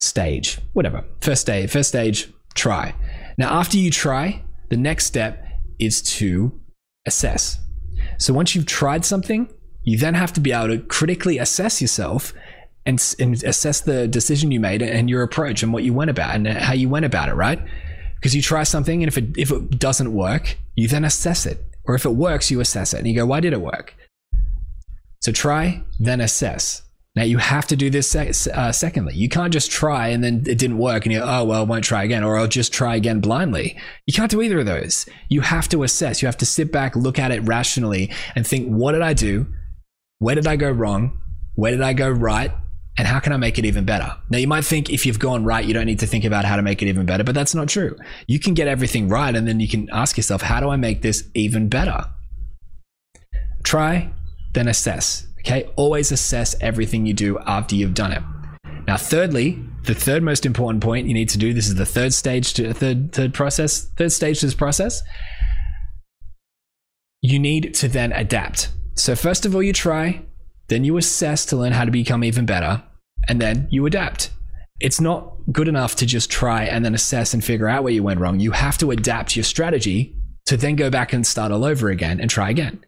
stage, 0.00 0.60
whatever. 0.74 1.02
First 1.22 1.40
stage, 1.40 1.68
first 1.68 1.88
stage, 1.88 2.32
try. 2.54 2.94
Now, 3.36 3.58
after 3.58 3.78
you 3.78 3.90
try, 3.90 4.44
the 4.68 4.76
next 4.76 5.06
step 5.06 5.44
is 5.80 6.02
to 6.02 6.52
assess. 7.04 7.58
So 8.20 8.34
once 8.34 8.54
you've 8.54 8.66
tried 8.66 9.06
something, 9.06 9.48
you 9.82 9.96
then 9.96 10.12
have 10.12 10.32
to 10.34 10.40
be 10.40 10.52
able 10.52 10.68
to 10.68 10.78
critically 10.78 11.38
assess 11.38 11.80
yourself 11.80 12.34
and, 12.84 13.02
and 13.18 13.42
assess 13.44 13.80
the 13.80 14.06
decision 14.06 14.52
you 14.52 14.60
made 14.60 14.82
and 14.82 15.08
your 15.08 15.22
approach 15.22 15.62
and 15.62 15.72
what 15.72 15.84
you 15.84 15.94
went 15.94 16.10
about 16.10 16.34
and 16.34 16.46
how 16.46 16.74
you 16.74 16.90
went 16.90 17.06
about 17.06 17.30
it, 17.30 17.34
right? 17.34 17.58
Because 18.16 18.36
you 18.36 18.42
try 18.42 18.62
something 18.62 19.02
and 19.02 19.08
if 19.08 19.16
it 19.16 19.38
if 19.38 19.50
it 19.50 19.78
doesn't 19.78 20.12
work, 20.12 20.58
you 20.76 20.86
then 20.86 21.02
assess 21.02 21.46
it. 21.46 21.64
Or 21.84 21.94
if 21.94 22.04
it 22.04 22.10
works, 22.10 22.50
you 22.50 22.60
assess 22.60 22.92
it 22.92 22.98
and 22.98 23.08
you 23.08 23.14
go, 23.14 23.24
why 23.24 23.40
did 23.40 23.54
it 23.54 23.60
work? 23.62 23.94
So 25.20 25.32
try, 25.32 25.82
then 25.98 26.20
assess. 26.20 26.82
Now 27.16 27.24
you 27.24 27.38
have 27.38 27.66
to 27.66 27.76
do 27.76 27.90
this 27.90 28.08
sec- 28.08 28.54
uh, 28.54 28.70
secondly. 28.70 29.14
You 29.14 29.28
can't 29.28 29.52
just 29.52 29.70
try 29.70 30.08
and 30.08 30.22
then 30.22 30.44
it 30.46 30.58
didn't 30.58 30.78
work 30.78 31.04
and 31.04 31.12
you 31.12 31.20
oh 31.20 31.44
well 31.44 31.60
I 31.60 31.64
won't 31.64 31.84
try 31.84 32.04
again 32.04 32.22
or 32.22 32.38
I'll 32.38 32.46
just 32.46 32.72
try 32.72 32.94
again 32.94 33.20
blindly. 33.20 33.76
You 34.06 34.14
can't 34.14 34.30
do 34.30 34.40
either 34.40 34.60
of 34.60 34.66
those. 34.66 35.06
You 35.28 35.40
have 35.40 35.68
to 35.70 35.82
assess. 35.82 36.22
You 36.22 36.26
have 36.26 36.36
to 36.38 36.46
sit 36.46 36.70
back, 36.70 36.94
look 36.94 37.18
at 37.18 37.32
it 37.32 37.40
rationally 37.40 38.12
and 38.36 38.46
think 38.46 38.68
what 38.68 38.92
did 38.92 39.02
I 39.02 39.14
do? 39.14 39.46
Where 40.18 40.36
did 40.36 40.46
I 40.46 40.54
go 40.54 40.70
wrong? 40.70 41.20
Where 41.56 41.72
did 41.72 41.82
I 41.82 41.94
go 41.94 42.08
right? 42.08 42.52
And 42.96 43.08
how 43.08 43.18
can 43.18 43.32
I 43.32 43.38
make 43.38 43.58
it 43.58 43.64
even 43.64 43.84
better? 43.84 44.16
Now 44.28 44.38
you 44.38 44.46
might 44.46 44.64
think 44.64 44.90
if 44.90 45.04
you've 45.04 45.18
gone 45.18 45.44
right 45.44 45.64
you 45.64 45.74
don't 45.74 45.86
need 45.86 46.00
to 46.00 46.06
think 46.06 46.24
about 46.24 46.44
how 46.44 46.54
to 46.54 46.62
make 46.62 46.80
it 46.80 46.86
even 46.86 47.06
better, 47.06 47.24
but 47.24 47.34
that's 47.34 47.56
not 47.56 47.68
true. 47.68 47.96
You 48.28 48.38
can 48.38 48.54
get 48.54 48.68
everything 48.68 49.08
right 49.08 49.34
and 49.34 49.48
then 49.48 49.58
you 49.58 49.66
can 49.66 49.88
ask 49.90 50.16
yourself 50.16 50.42
how 50.42 50.60
do 50.60 50.68
I 50.68 50.76
make 50.76 51.02
this 51.02 51.28
even 51.34 51.68
better? 51.68 52.04
Try, 53.64 54.12
then 54.54 54.68
assess 54.68 55.26
Okay, 55.40 55.70
always 55.76 56.12
assess 56.12 56.54
everything 56.60 57.06
you 57.06 57.14
do 57.14 57.38
after 57.40 57.74
you've 57.74 57.94
done 57.94 58.12
it. 58.12 58.22
Now, 58.86 58.96
thirdly, 58.96 59.62
the 59.84 59.94
third 59.94 60.22
most 60.22 60.44
important 60.44 60.82
point 60.82 61.06
you 61.06 61.14
need 61.14 61.28
to 61.30 61.38
do 61.38 61.54
this 61.54 61.68
is 61.68 61.74
the 61.74 61.86
third 61.86 62.12
stage 62.12 62.54
to 62.54 62.72
third 62.74 63.12
third 63.12 63.32
process, 63.34 63.86
third 63.96 64.12
stage 64.12 64.40
to 64.40 64.46
this 64.46 64.54
process. 64.54 65.02
You 67.22 67.38
need 67.38 67.74
to 67.74 67.88
then 67.88 68.12
adapt. 68.12 68.70
So 68.94 69.14
first 69.14 69.46
of 69.46 69.54
all, 69.54 69.62
you 69.62 69.72
try, 69.72 70.22
then 70.68 70.84
you 70.84 70.96
assess 70.96 71.46
to 71.46 71.56
learn 71.56 71.72
how 71.72 71.84
to 71.84 71.90
become 71.90 72.24
even 72.24 72.46
better, 72.46 72.82
and 73.28 73.40
then 73.40 73.68
you 73.70 73.86
adapt. 73.86 74.30
It's 74.80 75.00
not 75.00 75.34
good 75.52 75.68
enough 75.68 75.96
to 75.96 76.06
just 76.06 76.30
try 76.30 76.64
and 76.64 76.84
then 76.84 76.94
assess 76.94 77.34
and 77.34 77.44
figure 77.44 77.68
out 77.68 77.82
where 77.82 77.92
you 77.92 78.02
went 78.02 78.20
wrong. 78.20 78.40
You 78.40 78.52
have 78.52 78.78
to 78.78 78.90
adapt 78.90 79.36
your 79.36 79.44
strategy 79.44 80.14
to 80.46 80.56
then 80.56 80.76
go 80.76 80.90
back 80.90 81.12
and 81.12 81.26
start 81.26 81.52
all 81.52 81.64
over 81.64 81.90
again 81.90 82.20
and 82.20 82.30
try 82.30 82.50
again. 82.50 82.84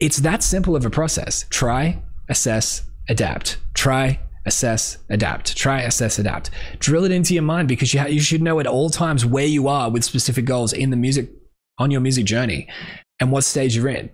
It's 0.00 0.18
that 0.18 0.44
simple 0.44 0.76
of 0.76 0.84
a 0.84 0.90
process. 0.90 1.44
Try, 1.50 2.00
assess, 2.28 2.82
adapt. 3.08 3.58
Try, 3.74 4.20
assess, 4.46 4.98
adapt. 5.10 5.56
Try, 5.56 5.80
assess, 5.80 6.20
adapt. 6.20 6.50
Drill 6.78 7.04
it 7.04 7.10
into 7.10 7.34
your 7.34 7.42
mind 7.42 7.66
because 7.66 7.92
you, 7.92 7.98
ha- 7.98 8.06
you 8.06 8.20
should 8.20 8.40
know 8.40 8.60
at 8.60 8.66
all 8.68 8.90
times 8.90 9.26
where 9.26 9.44
you 9.44 9.66
are 9.66 9.90
with 9.90 10.04
specific 10.04 10.44
goals 10.44 10.72
in 10.72 10.90
the 10.90 10.96
music, 10.96 11.30
on 11.78 11.90
your 11.90 12.00
music 12.00 12.26
journey 12.26 12.68
and 13.18 13.32
what 13.32 13.42
stage 13.42 13.74
you're 13.74 13.88
in. 13.88 14.08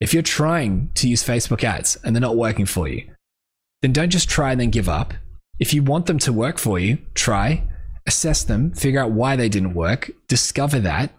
If 0.00 0.14
you're 0.14 0.22
trying 0.22 0.90
to 0.94 1.08
use 1.08 1.24
Facebook 1.24 1.64
ads 1.64 1.96
and 2.04 2.14
they're 2.14 2.20
not 2.20 2.36
working 2.36 2.66
for 2.66 2.86
you, 2.86 3.10
then 3.82 3.92
don't 3.92 4.10
just 4.10 4.28
try 4.28 4.52
and 4.52 4.60
then 4.60 4.70
give 4.70 4.88
up. 4.88 5.12
If 5.58 5.74
you 5.74 5.82
want 5.82 6.06
them 6.06 6.18
to 6.20 6.32
work 6.32 6.58
for 6.58 6.78
you, 6.78 6.98
try, 7.14 7.64
assess 8.06 8.44
them, 8.44 8.72
figure 8.74 9.00
out 9.00 9.10
why 9.10 9.34
they 9.34 9.48
didn't 9.48 9.74
work, 9.74 10.12
discover 10.28 10.78
that, 10.80 11.12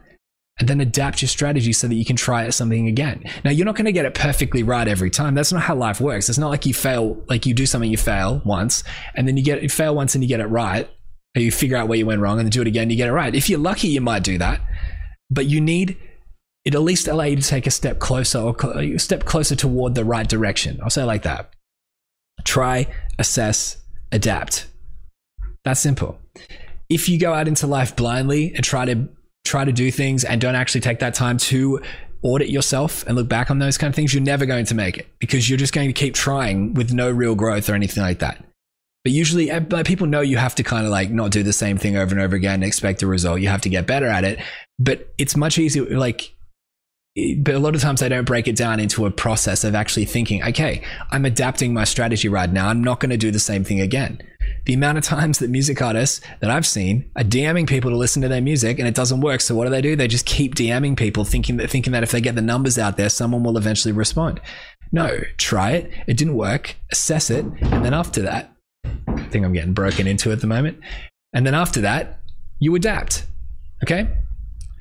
and 0.59 0.67
then 0.67 0.81
adapt 0.81 1.21
your 1.21 1.29
strategy 1.29 1.71
so 1.71 1.87
that 1.87 1.95
you 1.95 2.05
can 2.05 2.15
try 2.15 2.45
at 2.45 2.53
something 2.53 2.87
again. 2.87 3.23
Now, 3.45 3.51
you're 3.51 3.65
not 3.65 3.75
going 3.75 3.85
to 3.85 3.91
get 3.91 4.05
it 4.05 4.15
perfectly 4.15 4.63
right 4.63 4.87
every 4.87 5.09
time. 5.09 5.35
That's 5.35 5.51
not 5.51 5.61
how 5.61 5.75
life 5.75 6.01
works. 6.01 6.29
It's 6.29 6.37
not 6.37 6.49
like 6.49 6.65
you 6.65 6.73
fail, 6.73 7.23
like 7.27 7.45
you 7.45 7.53
do 7.53 7.65
something, 7.65 7.91
you 7.91 7.97
fail 7.97 8.41
once, 8.43 8.83
and 9.15 9.27
then 9.27 9.37
you 9.37 9.43
get 9.43 9.61
you 9.61 9.69
fail 9.69 9.95
once 9.95 10.15
and 10.15 10.23
you 10.23 10.27
get 10.27 10.39
it 10.39 10.47
right, 10.47 10.89
or 11.35 11.41
you 11.41 11.51
figure 11.51 11.77
out 11.77 11.87
where 11.87 11.97
you 11.97 12.05
went 12.05 12.21
wrong 12.21 12.39
and 12.39 12.45
then 12.45 12.51
do 12.51 12.61
it 12.61 12.67
again, 12.67 12.89
you 12.89 12.97
get 12.97 13.07
it 13.07 13.13
right. 13.13 13.35
If 13.35 13.49
you're 13.49 13.59
lucky, 13.59 13.89
you 13.89 14.01
might 14.01 14.23
do 14.23 14.37
that, 14.39 14.61
but 15.29 15.45
you 15.45 15.61
need 15.61 15.97
it 16.65 16.75
at 16.75 16.81
least 16.81 17.07
allow 17.07 17.23
you 17.23 17.37
to 17.37 17.41
take 17.41 17.65
a 17.65 17.71
step 17.71 17.99
closer 17.99 18.39
or 18.39 18.77
a 18.77 18.97
step 18.97 19.23
closer 19.23 19.55
toward 19.55 19.95
the 19.95 20.03
right 20.03 20.27
direction. 20.27 20.79
I'll 20.83 20.89
say 20.89 21.03
it 21.03 21.05
like 21.05 21.23
that. 21.23 21.53
Try, 22.43 22.87
assess, 23.17 23.77
adapt. 24.11 24.67
That's 25.63 25.79
simple. 25.79 26.19
If 26.89 27.07
you 27.07 27.19
go 27.19 27.33
out 27.33 27.47
into 27.47 27.67
life 27.67 27.95
blindly 27.95 28.53
and 28.53 28.65
try 28.65 28.83
to 28.83 29.07
try 29.47 29.65
to 29.65 29.71
do 29.71 29.91
things 29.91 30.23
and 30.23 30.39
don't 30.39 30.55
actually 30.55 30.81
take 30.81 30.99
that 30.99 31.13
time 31.13 31.37
to 31.37 31.81
audit 32.21 32.49
yourself 32.49 33.05
and 33.07 33.15
look 33.15 33.29
back 33.29 33.49
on 33.49 33.59
those 33.59 33.77
kind 33.77 33.89
of 33.89 33.95
things, 33.95 34.13
you're 34.13 34.23
never 34.23 34.45
going 34.45 34.65
to 34.65 34.75
make 34.75 34.97
it 34.97 35.07
because 35.19 35.49
you're 35.49 35.57
just 35.57 35.73
going 35.73 35.87
to 35.87 35.93
keep 35.93 36.13
trying 36.13 36.73
with 36.73 36.93
no 36.93 37.09
real 37.09 37.35
growth 37.35 37.69
or 37.69 37.73
anything 37.73 38.03
like 38.03 38.19
that. 38.19 38.43
But 39.03 39.13
usually, 39.13 39.49
eh, 39.49 39.61
people 39.83 40.07
know 40.07 40.21
you 40.21 40.37
have 40.37 40.55
to 40.55 40.63
kind 40.63 40.85
of 40.85 40.91
like 40.91 41.09
not 41.09 41.31
do 41.31 41.43
the 41.43 41.53
same 41.53 41.77
thing 41.77 41.95
over 41.95 42.13
and 42.13 42.21
over 42.21 42.35
again 42.35 42.55
and 42.55 42.63
expect 42.63 43.01
a 43.03 43.07
result. 43.07 43.39
You 43.39 43.47
have 43.47 43.61
to 43.61 43.69
get 43.69 43.87
better 43.87 44.07
at 44.07 44.23
it. 44.23 44.39
But 44.79 45.13
it's 45.17 45.37
much 45.37 45.57
easier, 45.57 45.85
like, 45.97 46.35
but 47.37 47.55
a 47.55 47.59
lot 47.59 47.73
of 47.73 47.81
times 47.81 48.01
they 48.01 48.09
don't 48.09 48.25
break 48.25 48.47
it 48.47 48.55
down 48.55 48.79
into 48.79 49.05
a 49.05 49.11
process 49.11 49.63
of 49.63 49.75
actually 49.75 50.05
thinking, 50.05 50.43
okay, 50.43 50.83
I'm 51.09 51.25
adapting 51.25 51.73
my 51.73 51.83
strategy 51.83 52.27
right 52.27 52.51
now. 52.51 52.67
I'm 52.67 52.83
not 52.83 52.99
going 52.99 53.09
to 53.11 53.17
do 53.17 53.31
the 53.31 53.39
same 53.39 53.63
thing 53.63 53.79
again 53.79 54.21
the 54.67 54.73
amount 54.73 54.97
of 54.97 55.03
times 55.05 55.39
that 55.39 55.49
music 55.49 55.81
artists 55.81 56.19
that 56.41 56.49
I've 56.49 56.65
seen 56.65 57.09
are 57.15 57.23
DMing 57.23 57.69
people 57.69 57.89
to 57.89 57.95
listen 57.95 58.21
to 58.21 58.27
their 58.27 58.41
music 58.41 58.79
and 58.79 58.87
it 58.87 58.93
doesn't 58.93 59.21
work. 59.21 59.39
So 59.39 59.55
what 59.55 59.63
do 59.63 59.69
they 59.69 59.81
do? 59.81 59.95
They 59.95 60.09
just 60.09 60.25
keep 60.25 60.55
DMing 60.55 60.97
people 60.97 61.23
thinking 61.23 61.55
that 61.57 61.69
thinking 61.69 61.93
that 61.93 62.03
if 62.03 62.11
they 62.11 62.19
get 62.19 62.35
the 62.35 62.41
numbers 62.41 62.77
out 62.77 62.97
there, 62.97 63.09
someone 63.09 63.43
will 63.43 63.57
eventually 63.57 63.93
respond. 63.93 64.41
No, 64.91 65.21
try 65.37 65.71
it. 65.71 65.91
It 66.05 66.17
didn't 66.17 66.35
work. 66.35 66.75
Assess 66.91 67.29
it. 67.29 67.45
And 67.45 67.85
then 67.85 67.93
after 67.93 68.21
that, 68.23 68.53
I 68.85 69.23
think 69.29 69.45
I'm 69.45 69.53
getting 69.53 69.73
broken 69.73 70.05
into 70.05 70.33
at 70.33 70.41
the 70.41 70.47
moment. 70.47 70.79
And 71.33 71.47
then 71.47 71.55
after 71.55 71.79
that, 71.81 72.19
you 72.59 72.75
adapt. 72.75 73.25
Okay? 73.83 74.09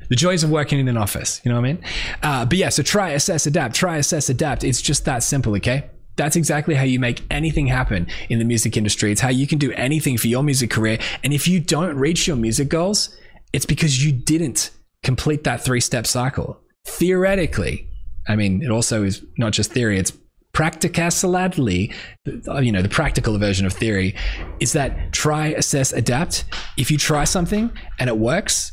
The 0.08 0.16
joys 0.16 0.42
of 0.42 0.50
working 0.50 0.80
in 0.80 0.88
an 0.88 0.96
office. 0.96 1.40
You 1.44 1.52
know 1.52 1.60
what 1.60 1.68
I 1.68 1.72
mean? 1.72 1.84
Uh, 2.24 2.44
but 2.44 2.58
yeah, 2.58 2.70
so 2.70 2.82
try, 2.82 3.10
assess, 3.10 3.46
adapt. 3.46 3.76
Try, 3.76 3.98
assess, 3.98 4.28
adapt. 4.28 4.64
It's 4.64 4.82
just 4.82 5.04
that 5.04 5.22
simple, 5.22 5.54
okay? 5.56 5.90
That's 6.16 6.36
exactly 6.36 6.74
how 6.74 6.84
you 6.84 6.98
make 6.98 7.22
anything 7.30 7.66
happen 7.66 8.06
in 8.28 8.38
the 8.38 8.44
music 8.44 8.76
industry. 8.76 9.12
It's 9.12 9.20
how 9.20 9.28
you 9.28 9.46
can 9.46 9.58
do 9.58 9.72
anything 9.72 10.16
for 10.16 10.28
your 10.28 10.42
music 10.42 10.70
career. 10.70 10.98
And 11.22 11.32
if 11.32 11.46
you 11.46 11.60
don't 11.60 11.96
reach 11.96 12.26
your 12.26 12.36
music 12.36 12.68
goals, 12.68 13.14
it's 13.52 13.66
because 13.66 14.04
you 14.04 14.12
didn't 14.12 14.70
complete 15.02 15.44
that 15.44 15.62
three 15.62 15.80
step 15.80 16.06
cycle. 16.06 16.60
Theoretically, 16.86 17.88
I 18.28 18.36
mean, 18.36 18.62
it 18.62 18.70
also 18.70 19.04
is 19.04 19.24
not 19.38 19.52
just 19.52 19.72
theory, 19.72 19.98
it's 19.98 20.12
practicality, 20.52 21.92
you 22.24 22.72
know, 22.72 22.80
the 22.80 22.88
practical 22.88 23.36
version 23.38 23.66
of 23.66 23.74
theory 23.74 24.14
is 24.58 24.72
that 24.72 25.12
try, 25.12 25.48
assess, 25.48 25.92
adapt. 25.92 26.44
If 26.78 26.90
you 26.90 26.96
try 26.96 27.24
something 27.24 27.70
and 27.98 28.08
it 28.08 28.16
works, 28.16 28.72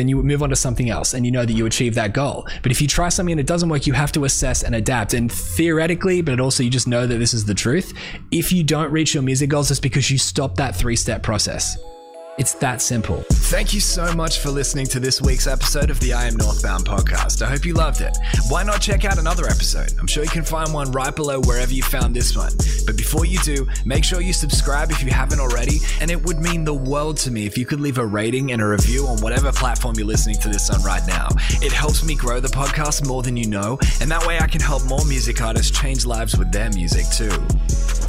then 0.00 0.08
you 0.08 0.22
move 0.22 0.42
on 0.42 0.48
to 0.48 0.56
something 0.56 0.88
else 0.88 1.12
and 1.12 1.26
you 1.26 1.30
know 1.30 1.44
that 1.44 1.52
you 1.52 1.66
achieve 1.66 1.94
that 1.94 2.14
goal. 2.14 2.46
But 2.62 2.72
if 2.72 2.80
you 2.80 2.88
try 2.88 3.10
something 3.10 3.32
and 3.32 3.40
it 3.40 3.46
doesn't 3.46 3.68
work, 3.68 3.86
you 3.86 3.92
have 3.92 4.12
to 4.12 4.24
assess 4.24 4.62
and 4.62 4.74
adapt. 4.74 5.12
And 5.12 5.30
theoretically, 5.30 6.22
but 6.22 6.40
also 6.40 6.62
you 6.62 6.70
just 6.70 6.88
know 6.88 7.06
that 7.06 7.18
this 7.18 7.34
is 7.34 7.44
the 7.44 7.54
truth. 7.54 7.92
If 8.30 8.50
you 8.50 8.64
don't 8.64 8.90
reach 8.90 9.12
your 9.12 9.22
music 9.22 9.50
goals, 9.50 9.70
it's 9.70 9.78
because 9.78 10.10
you 10.10 10.16
stopped 10.16 10.56
that 10.56 10.74
three 10.74 10.96
step 10.96 11.22
process. 11.22 11.76
It's 12.40 12.54
that 12.54 12.80
simple. 12.80 13.22
Thank 13.30 13.74
you 13.74 13.80
so 13.80 14.14
much 14.14 14.38
for 14.38 14.48
listening 14.48 14.86
to 14.86 14.98
this 14.98 15.20
week's 15.20 15.46
episode 15.46 15.90
of 15.90 16.00
the 16.00 16.14
I 16.14 16.24
Am 16.24 16.36
Northbound 16.36 16.86
podcast. 16.86 17.42
I 17.42 17.50
hope 17.50 17.66
you 17.66 17.74
loved 17.74 18.00
it. 18.00 18.16
Why 18.48 18.62
not 18.62 18.80
check 18.80 19.04
out 19.04 19.18
another 19.18 19.44
episode? 19.44 19.92
I'm 20.00 20.06
sure 20.06 20.24
you 20.24 20.30
can 20.30 20.42
find 20.42 20.72
one 20.72 20.90
right 20.90 21.14
below 21.14 21.42
wherever 21.42 21.70
you 21.70 21.82
found 21.82 22.16
this 22.16 22.34
one. 22.34 22.50
But 22.86 22.96
before 22.96 23.26
you 23.26 23.40
do, 23.40 23.68
make 23.84 24.04
sure 24.04 24.22
you 24.22 24.32
subscribe 24.32 24.90
if 24.90 25.02
you 25.02 25.10
haven't 25.10 25.38
already, 25.38 25.80
and 26.00 26.10
it 26.10 26.24
would 26.24 26.38
mean 26.38 26.64
the 26.64 26.72
world 26.72 27.18
to 27.18 27.30
me 27.30 27.44
if 27.44 27.58
you 27.58 27.66
could 27.66 27.78
leave 27.78 27.98
a 27.98 28.06
rating 28.06 28.52
and 28.52 28.62
a 28.62 28.66
review 28.66 29.06
on 29.06 29.18
whatever 29.18 29.52
platform 29.52 29.96
you're 29.96 30.06
listening 30.06 30.38
to 30.38 30.48
this 30.48 30.70
on 30.70 30.82
right 30.82 31.06
now. 31.06 31.28
It 31.60 31.72
helps 31.72 32.02
me 32.02 32.14
grow 32.14 32.40
the 32.40 32.48
podcast 32.48 33.06
more 33.06 33.22
than 33.22 33.36
you 33.36 33.48
know, 33.48 33.78
and 34.00 34.10
that 34.10 34.26
way 34.26 34.38
I 34.38 34.46
can 34.46 34.62
help 34.62 34.82
more 34.86 35.04
music 35.04 35.42
artists 35.42 35.78
change 35.78 36.06
lives 36.06 36.38
with 36.38 36.50
their 36.52 36.70
music 36.70 37.04
too. 37.12 37.99